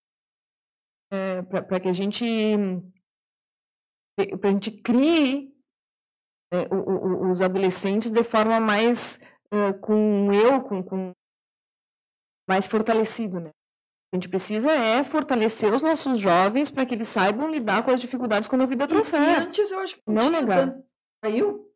[1.11, 2.25] É, para que a gente
[4.41, 5.55] para a gente crie
[6.53, 9.19] é, o, os adolescentes de forma mais
[9.51, 11.13] é, com eu, com, com
[12.49, 13.51] mais fortalecido, né?
[14.11, 18.01] A gente precisa é fortalecer os nossos jovens para que eles saibam lidar com as
[18.01, 19.21] dificuldades quando a vida trouxer.
[19.21, 20.75] E antes eu acho que não, negar.
[21.23, 21.69] Saiu?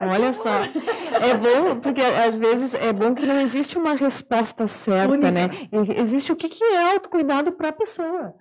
[0.00, 5.12] Olha só, é bom, porque às vezes é bom que não existe uma resposta certa,
[5.12, 5.32] Única.
[5.32, 5.48] né?
[5.96, 8.32] Existe o que, que é autocuidado para a pessoa.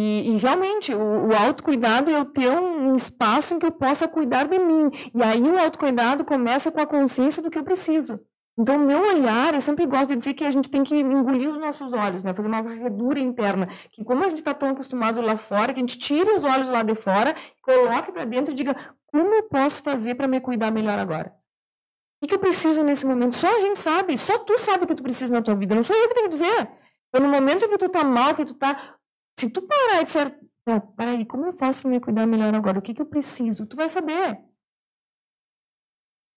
[0.00, 4.06] E, e, realmente, o, o autocuidado é eu ter um, espaço em que eu possa
[4.06, 4.88] cuidar de mim.
[5.12, 8.20] E aí o autocuidado começa com a consciência do que eu preciso.
[8.56, 11.58] Então, meu olhar, eu sempre gosto de dizer que a gente tem que engolir os
[11.58, 12.32] nossos olhos, né?
[12.32, 13.66] fazer uma varredura interna.
[13.90, 16.68] Que como a gente está tão acostumado lá fora, que a gente tire os olhos
[16.68, 20.70] lá de fora, coloque para dentro e diga, como eu posso fazer para me cuidar
[20.70, 21.30] melhor agora?
[21.30, 23.34] O que, que eu preciso nesse momento?
[23.34, 25.82] Só a gente sabe, só tu sabe o que tu precisa na tua vida, não
[25.82, 26.68] sou eu que tenho que dizer.
[27.08, 28.97] Então, no momento que tu tá mal, que tu tá
[29.38, 32.78] se tu parar e disser, ah, peraí, como eu faço para me cuidar melhor agora?
[32.78, 33.66] O que, que eu preciso?
[33.66, 34.42] Tu vai saber.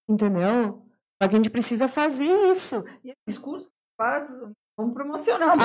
[0.08, 0.86] Entendeu?
[1.22, 2.84] A gente precisa fazer isso.
[3.04, 4.28] E esse discurso que faz,
[4.78, 5.56] vamos promocionar.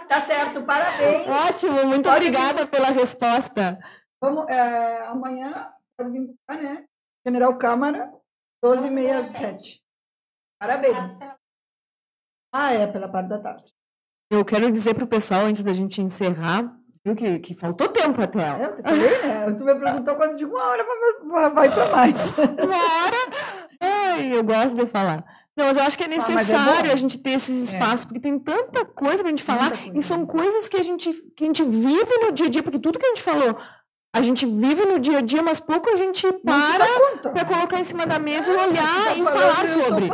[0.00, 1.28] Ah, tá certo, parabéns.
[1.28, 2.70] Ótimo, muito Pode obrigada vir.
[2.70, 3.78] pela resposta.
[4.22, 6.86] Vamos, é, amanhã, pode vir buscar, né?
[7.26, 8.10] General Câmara,
[8.64, 9.82] 12h67.
[10.58, 11.18] Parabéns.
[12.50, 13.70] Ah, é, pela parte da tarde.
[14.30, 16.70] Eu quero dizer para o pessoal, antes da gente encerrar,
[17.04, 18.40] viu, que, que faltou tempo até.
[18.40, 19.52] É, eu falei, né?
[19.56, 20.84] Tu me perguntou quando de uma hora,
[21.54, 22.32] vai para mais.
[22.36, 23.58] uma hora?
[23.80, 25.24] Ai, eu gosto de falar.
[25.56, 27.72] Não, mas eu acho que é, ah, é necessário ah, é a gente ter esses
[27.72, 27.76] é.
[27.76, 28.06] espaços, é.
[28.06, 31.42] porque tem tanta coisa para a gente falar, e são coisas que a, gente, que
[31.42, 33.56] a gente vive no dia a dia, porque tudo que a gente falou,
[34.14, 37.84] a gente vive no dia a dia, mas pouco a gente para para colocar em
[37.84, 40.10] cima da mesa e é, olhar tá e falar sobre.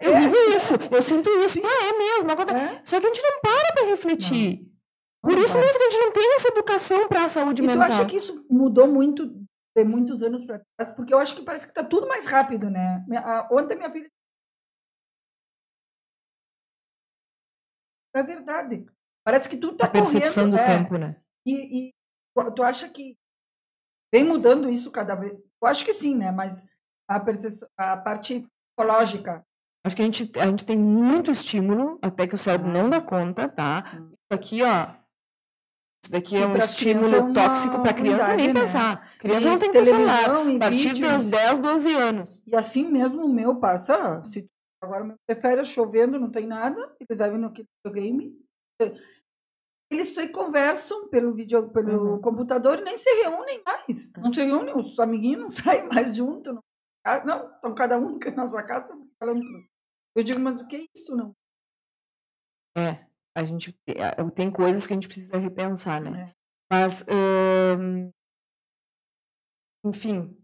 [0.00, 0.20] Eu é.
[0.20, 1.60] vivo isso, eu sinto isso.
[1.64, 2.30] Ah, é mesmo.
[2.30, 2.56] Agora...
[2.56, 2.80] É.
[2.84, 4.60] Só que a gente não para para refletir.
[4.60, 5.30] Não.
[5.30, 7.86] Por isso mesmo que a gente não tem essa educação para a saúde e mental.
[7.86, 9.26] E tu acha que isso mudou muito
[9.76, 10.94] de muitos anos para trás?
[10.94, 13.04] Porque eu acho que parece que está tudo mais rápido, né?
[13.50, 14.10] Ontem minha filha.
[18.14, 18.86] É verdade.
[19.24, 20.06] Parece que tudo está correndo.
[20.06, 20.66] A percepção do é.
[20.66, 21.20] tempo, né?
[21.44, 21.94] E, e
[22.54, 23.16] tu acha que
[24.12, 25.38] vem mudando isso cada vez?
[25.60, 26.30] Eu acho que sim, né?
[26.30, 26.64] Mas
[27.08, 27.16] a,
[27.76, 28.46] a parte
[28.76, 29.44] psicológica
[29.88, 33.00] Acho que a gente, a gente tem muito estímulo, até que o cérebro não dá
[33.00, 33.90] conta, tá?
[33.94, 34.10] Hum.
[34.10, 34.88] Isso aqui, ó.
[36.04, 38.60] Isso daqui é um estímulo é tóxico para criança nem né?
[38.60, 39.16] pensar.
[39.18, 40.40] Criança e não tem que nada.
[40.42, 41.24] A partir vídeos.
[41.24, 42.42] dos 10, 12 anos.
[42.46, 44.22] E assim mesmo o meu passa.
[44.26, 44.46] Se
[44.84, 48.38] agora meu prefere chovendo, não tem nada, ele vai no videogame.
[49.90, 52.20] Eles só conversam pelo vídeo, pelo uhum.
[52.20, 54.12] computador e nem se reúnem mais.
[54.18, 56.54] Não se reúnem, os amiguinhos não saem mais juntos.
[56.54, 59.40] Não, não estão cada um na sua casa falando
[60.18, 61.32] eu digo, mas o que é isso, não?
[62.76, 63.06] É,
[63.36, 63.72] a gente
[64.34, 66.30] tem coisas que a gente precisa repensar, né?
[66.30, 66.34] É.
[66.70, 67.04] Mas,
[67.78, 68.10] hum,
[69.84, 70.36] enfim.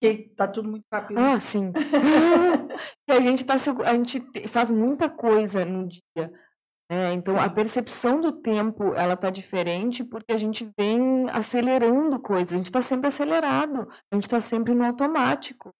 [0.00, 1.18] Que tá tudo muito rápido.
[1.18, 1.72] Ah, sim.
[3.08, 6.30] a gente tá, a gente faz muita coisa no dia.
[6.90, 7.14] Né?
[7.14, 7.40] Então, sim.
[7.40, 12.52] a percepção do tempo, ela tá diferente porque a gente vem acelerando coisas.
[12.52, 13.88] A gente está sempre acelerado.
[14.12, 15.74] A gente está sempre no automático.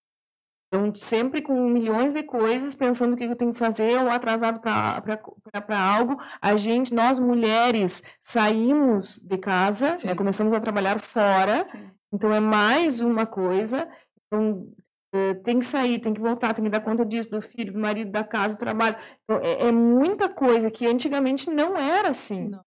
[0.76, 4.60] Então, sempre com milhões de coisas, pensando o que eu tenho que fazer, ou atrasado
[4.60, 6.16] para algo.
[6.40, 11.66] A gente, nós mulheres, saímos de casa, né, começamos a trabalhar fora.
[11.66, 11.90] Sim.
[12.12, 13.88] Então, é mais uma coisa.
[14.26, 14.68] Então,
[15.14, 17.78] é, tem que sair, tem que voltar, tem que dar conta disso, do filho, do
[17.78, 18.96] marido, da casa, do trabalho.
[19.24, 22.48] Então, é, é muita coisa que antigamente não era assim.
[22.48, 22.64] Não.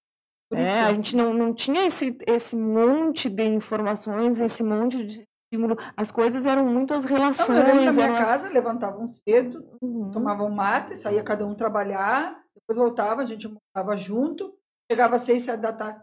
[0.51, 5.75] É, a gente não, não tinha esse, esse monte de informações, esse monte de estímulo.
[5.97, 7.49] As coisas eram muito as relações.
[7.49, 8.53] Não, eu lembro na minha casa, as...
[8.53, 10.11] levantavam cedo, uhum.
[10.11, 14.53] tomavam mate, saía cada um trabalhar, depois voltava, a gente almoçava junto,
[14.89, 16.01] chegava às seis, sete da tarde.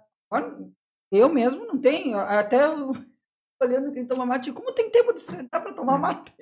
[1.12, 2.60] Eu mesmo não tenho, até
[3.62, 6.34] olhando quem toma mate, como tem tempo de sentar para tomar mate?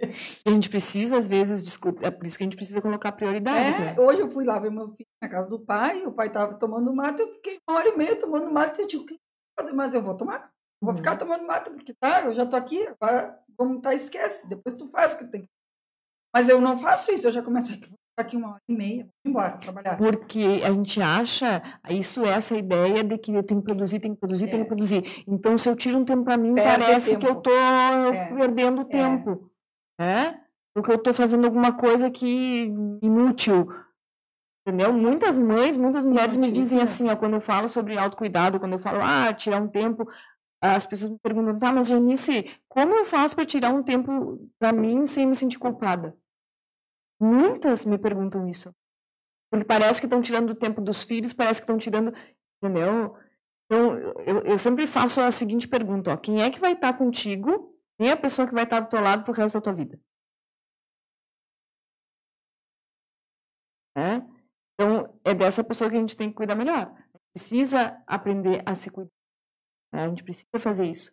[0.45, 3.77] A gente precisa, às vezes, discutir, é por isso que a gente precisa colocar prioridades,
[3.77, 3.97] é, né?
[3.99, 6.95] Hoje eu fui lá ver meu filho na casa do pai, o pai estava tomando
[6.95, 9.21] mate, eu fiquei uma hora e meia tomando mate, eu digo, o que
[9.57, 9.95] fazer mais?
[9.95, 10.54] Eu vou tomar.
[10.85, 10.97] Vou uhum.
[10.97, 14.87] ficar tomando mate, porque tá, eu já tô aqui, agora vamos tá, esquece, depois tu
[14.89, 15.49] faz o que tem que
[16.35, 18.77] Mas eu não faço isso, eu já começo aqui, vou ficar aqui uma hora e
[18.77, 19.97] meia, vou embora trabalhar.
[19.97, 24.15] Porque a gente acha, isso é essa ideia de que eu tenho que produzir, tenho
[24.15, 24.49] que produzir, é.
[24.49, 25.25] tenho que produzir.
[25.27, 27.21] Então, se eu tiro um tempo para mim, Perde parece tempo.
[27.21, 28.35] que eu tô é.
[28.35, 28.85] perdendo é.
[28.85, 29.51] tempo.
[29.99, 30.35] É.
[30.75, 32.65] Porque eu tô fazendo alguma coisa que
[33.01, 33.73] inútil.
[34.67, 34.95] Entendeu?
[34.95, 38.79] Muitas mães, muitas mulheres me dizem assim, ó, quando eu falo sobre autocuidado, quando eu
[38.79, 40.09] falo, ah, tirar um tempo,
[40.73, 44.73] as pessoas me perguntam, tá, mas Janice, como eu faço para tirar um tempo para
[44.73, 46.17] mim sem me sentir culpada?
[47.21, 48.75] Muitas me perguntam isso.
[49.51, 52.15] Porque parece que estão tirando o tempo dos filhos, parece que estão tirando,
[52.63, 53.15] entendeu?
[53.67, 53.95] Então,
[54.27, 57.77] eu, eu sempre faço a seguinte pergunta, ó, quem é que vai estar tá contigo?
[57.99, 59.73] Quem é a pessoa que vai estar tá do teu lado pro resto da tua
[59.73, 60.01] vida?
[63.97, 64.17] É?
[64.75, 66.93] Então, é dessa pessoa que a gente tem que cuidar melhor.
[67.33, 69.14] Precisa aprender a se cuidar.
[69.95, 70.05] Né?
[70.05, 71.13] A gente precisa fazer isso.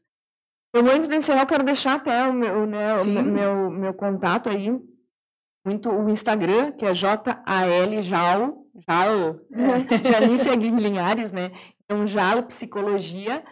[0.73, 4.49] Então, antes de encerrar, eu quero deixar até o meu, né, o meu, meu contato
[4.49, 4.71] aí,
[5.65, 10.11] muito o Instagram, que é J-A-L Jal, Jal, é.
[10.19, 11.51] Janice Aguirre Linhares, né?
[11.83, 13.43] Então, Jalo Psicologia.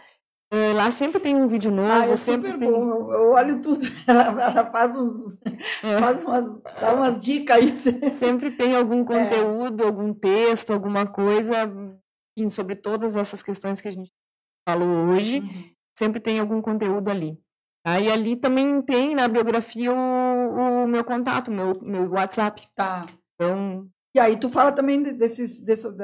[0.52, 1.92] Uh, lá sempre tem um vídeo novo.
[1.92, 2.68] Ah, é sempre tem...
[2.68, 2.90] bom.
[2.90, 3.86] Eu, eu, olho tudo.
[4.04, 5.38] Ela, ela faz uns.
[5.84, 5.98] É.
[6.00, 7.76] Faz umas, dá umas dicas aí.
[8.10, 9.04] Sempre tem algum é.
[9.04, 9.86] conteúdo, é.
[9.86, 11.70] algum texto, alguma coisa
[12.36, 14.10] enfim, sobre todas essas questões que a gente
[14.68, 15.70] falou hoje, uhum.
[15.96, 17.38] sempre tem algum conteúdo ali.
[17.84, 17.98] Tá?
[17.98, 22.68] E ali também tem na biografia o, o meu contato, meu, meu WhatsApp.
[22.74, 23.06] Tá.
[23.34, 23.88] Então.
[24.14, 25.94] E aí tu fala também desses, dessas,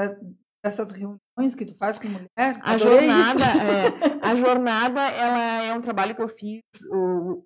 [0.64, 2.60] dessas reuniões que tu faz com mulher?
[2.62, 7.44] A jornada, é, a jornada, ela é um trabalho que eu fiz o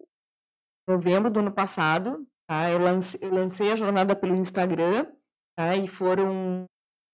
[0.88, 2.26] novembro do ano passado.
[2.48, 2.70] Tá?
[2.70, 5.06] Eu, lancei, eu lancei a jornada pelo Instagram,
[5.56, 5.76] tá?
[5.76, 6.66] e foram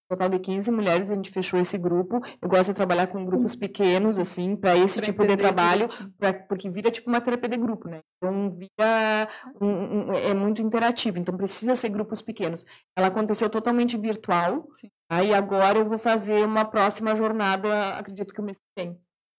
[0.08, 2.20] total de 15 mulheres, a gente fechou esse grupo.
[2.40, 3.58] Eu gosto de trabalhar com grupos hum.
[3.58, 5.88] pequenos, assim, para esse tipo de trabalho,
[6.18, 8.00] pra, porque vira tipo uma terapia de grupo, né?
[8.16, 9.28] Então, vira
[9.60, 12.64] um, um, é muito interativo, então precisa ser grupos pequenos.
[12.96, 14.68] Ela aconteceu totalmente virtual,
[15.10, 18.98] aí agora eu vou fazer uma próxima jornada, acredito que o mês que vem.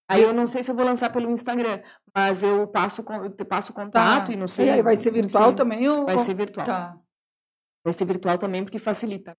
[0.09, 1.81] Aí eu não sei se eu vou lançar pelo Instagram,
[2.15, 3.03] mas eu passo,
[3.37, 4.33] eu passo contato tá.
[4.33, 4.67] e não sei.
[4.67, 5.87] E aí vai ser virtual também?
[5.87, 6.05] Ou...
[6.05, 6.65] Vai ser virtual.
[6.65, 6.97] Tá.
[7.83, 9.37] Vai ser virtual também porque facilita.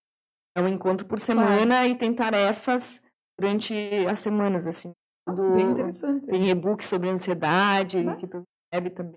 [0.55, 1.89] É um encontro por semana claro.
[1.89, 3.01] e tem tarefas
[3.39, 3.73] durante
[4.07, 4.91] as semanas, assim.
[5.25, 6.27] Tudo, Bem interessante.
[6.27, 8.15] Tem e-book sobre ansiedade, ah.
[8.15, 9.15] que tu recebe também.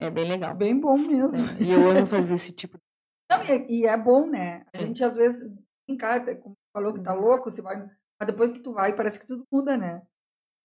[0.00, 0.54] É bem legal.
[0.54, 1.46] Bem bom mesmo.
[1.58, 2.82] É, e eu amo fazer esse tipo de
[3.30, 4.64] Não, e, e é bom, né?
[4.74, 5.50] A gente às vezes
[5.88, 7.20] encata, como falou que tá uhum.
[7.22, 7.78] louco, você vai.
[7.78, 10.02] Mas depois que tu vai, parece que tudo muda, né?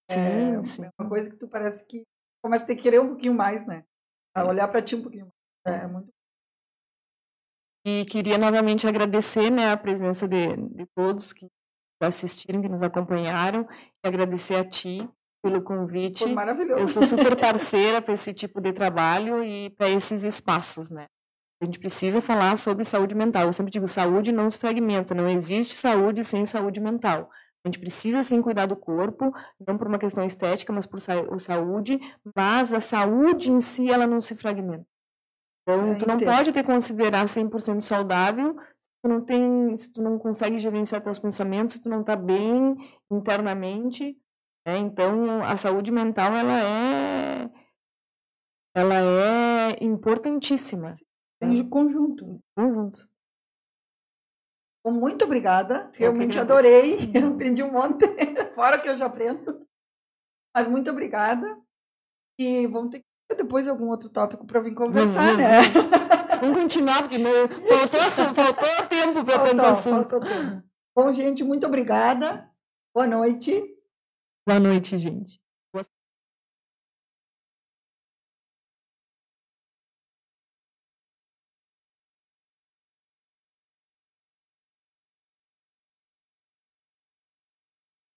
[0.09, 0.85] Sim, é, sim.
[0.85, 2.03] é uma coisa que tu parece que
[2.43, 3.85] começa a ter que querer um pouquinho mais, né?
[4.35, 5.25] A olhar para ti um pouquinho
[5.65, 5.81] mais.
[5.81, 6.11] É, é muito
[7.85, 11.47] e queria novamente agradecer né, a presença de, de todos que
[12.01, 13.67] assistiram, que nos acompanharam,
[14.03, 15.07] e agradecer a ti
[15.43, 16.23] pelo convite.
[16.23, 16.79] Foi maravilhoso.
[16.79, 21.07] Eu sou super parceira para esse tipo de trabalho e para esses espaços, né?
[21.61, 23.45] A gente precisa falar sobre saúde mental.
[23.45, 27.29] Eu sempre digo, saúde não se fragmenta, não existe saúde sem saúde mental.
[27.63, 29.31] A gente precisa sim cuidar do corpo,
[29.67, 31.99] não por uma questão estética, mas por saúde,
[32.35, 34.85] mas a saúde em si ela não se fragmenta.
[35.73, 40.17] Então, tu não pode te considerar 100% saudável se tu não tem, se tu não
[40.19, 42.75] consegue gerenciar teus pensamentos, se tu não está bem
[43.11, 44.17] internamente.
[44.65, 44.77] Né?
[44.77, 47.49] Então, a saúde mental, ela é
[48.75, 50.93] ela é importantíssima.
[51.39, 51.69] Tem né?
[51.69, 52.41] conjunto.
[52.55, 53.09] Conjunto.
[54.85, 55.91] Muito obrigada.
[55.93, 56.97] Realmente adorei.
[57.13, 58.05] Eu aprendi um monte,
[58.55, 59.67] fora que eu já aprendo.
[60.55, 61.59] Mas muito obrigada.
[62.39, 65.61] E vamos ter que depois algum outro tópico para vir conversar, né?
[66.41, 67.47] Vamos continuar, porque não...
[67.47, 70.19] faltou, faltou tempo para tanto assunto.
[70.95, 72.49] Bom, gente, muito obrigada.
[72.93, 73.63] Boa noite.
[74.47, 75.39] Boa noite, gente.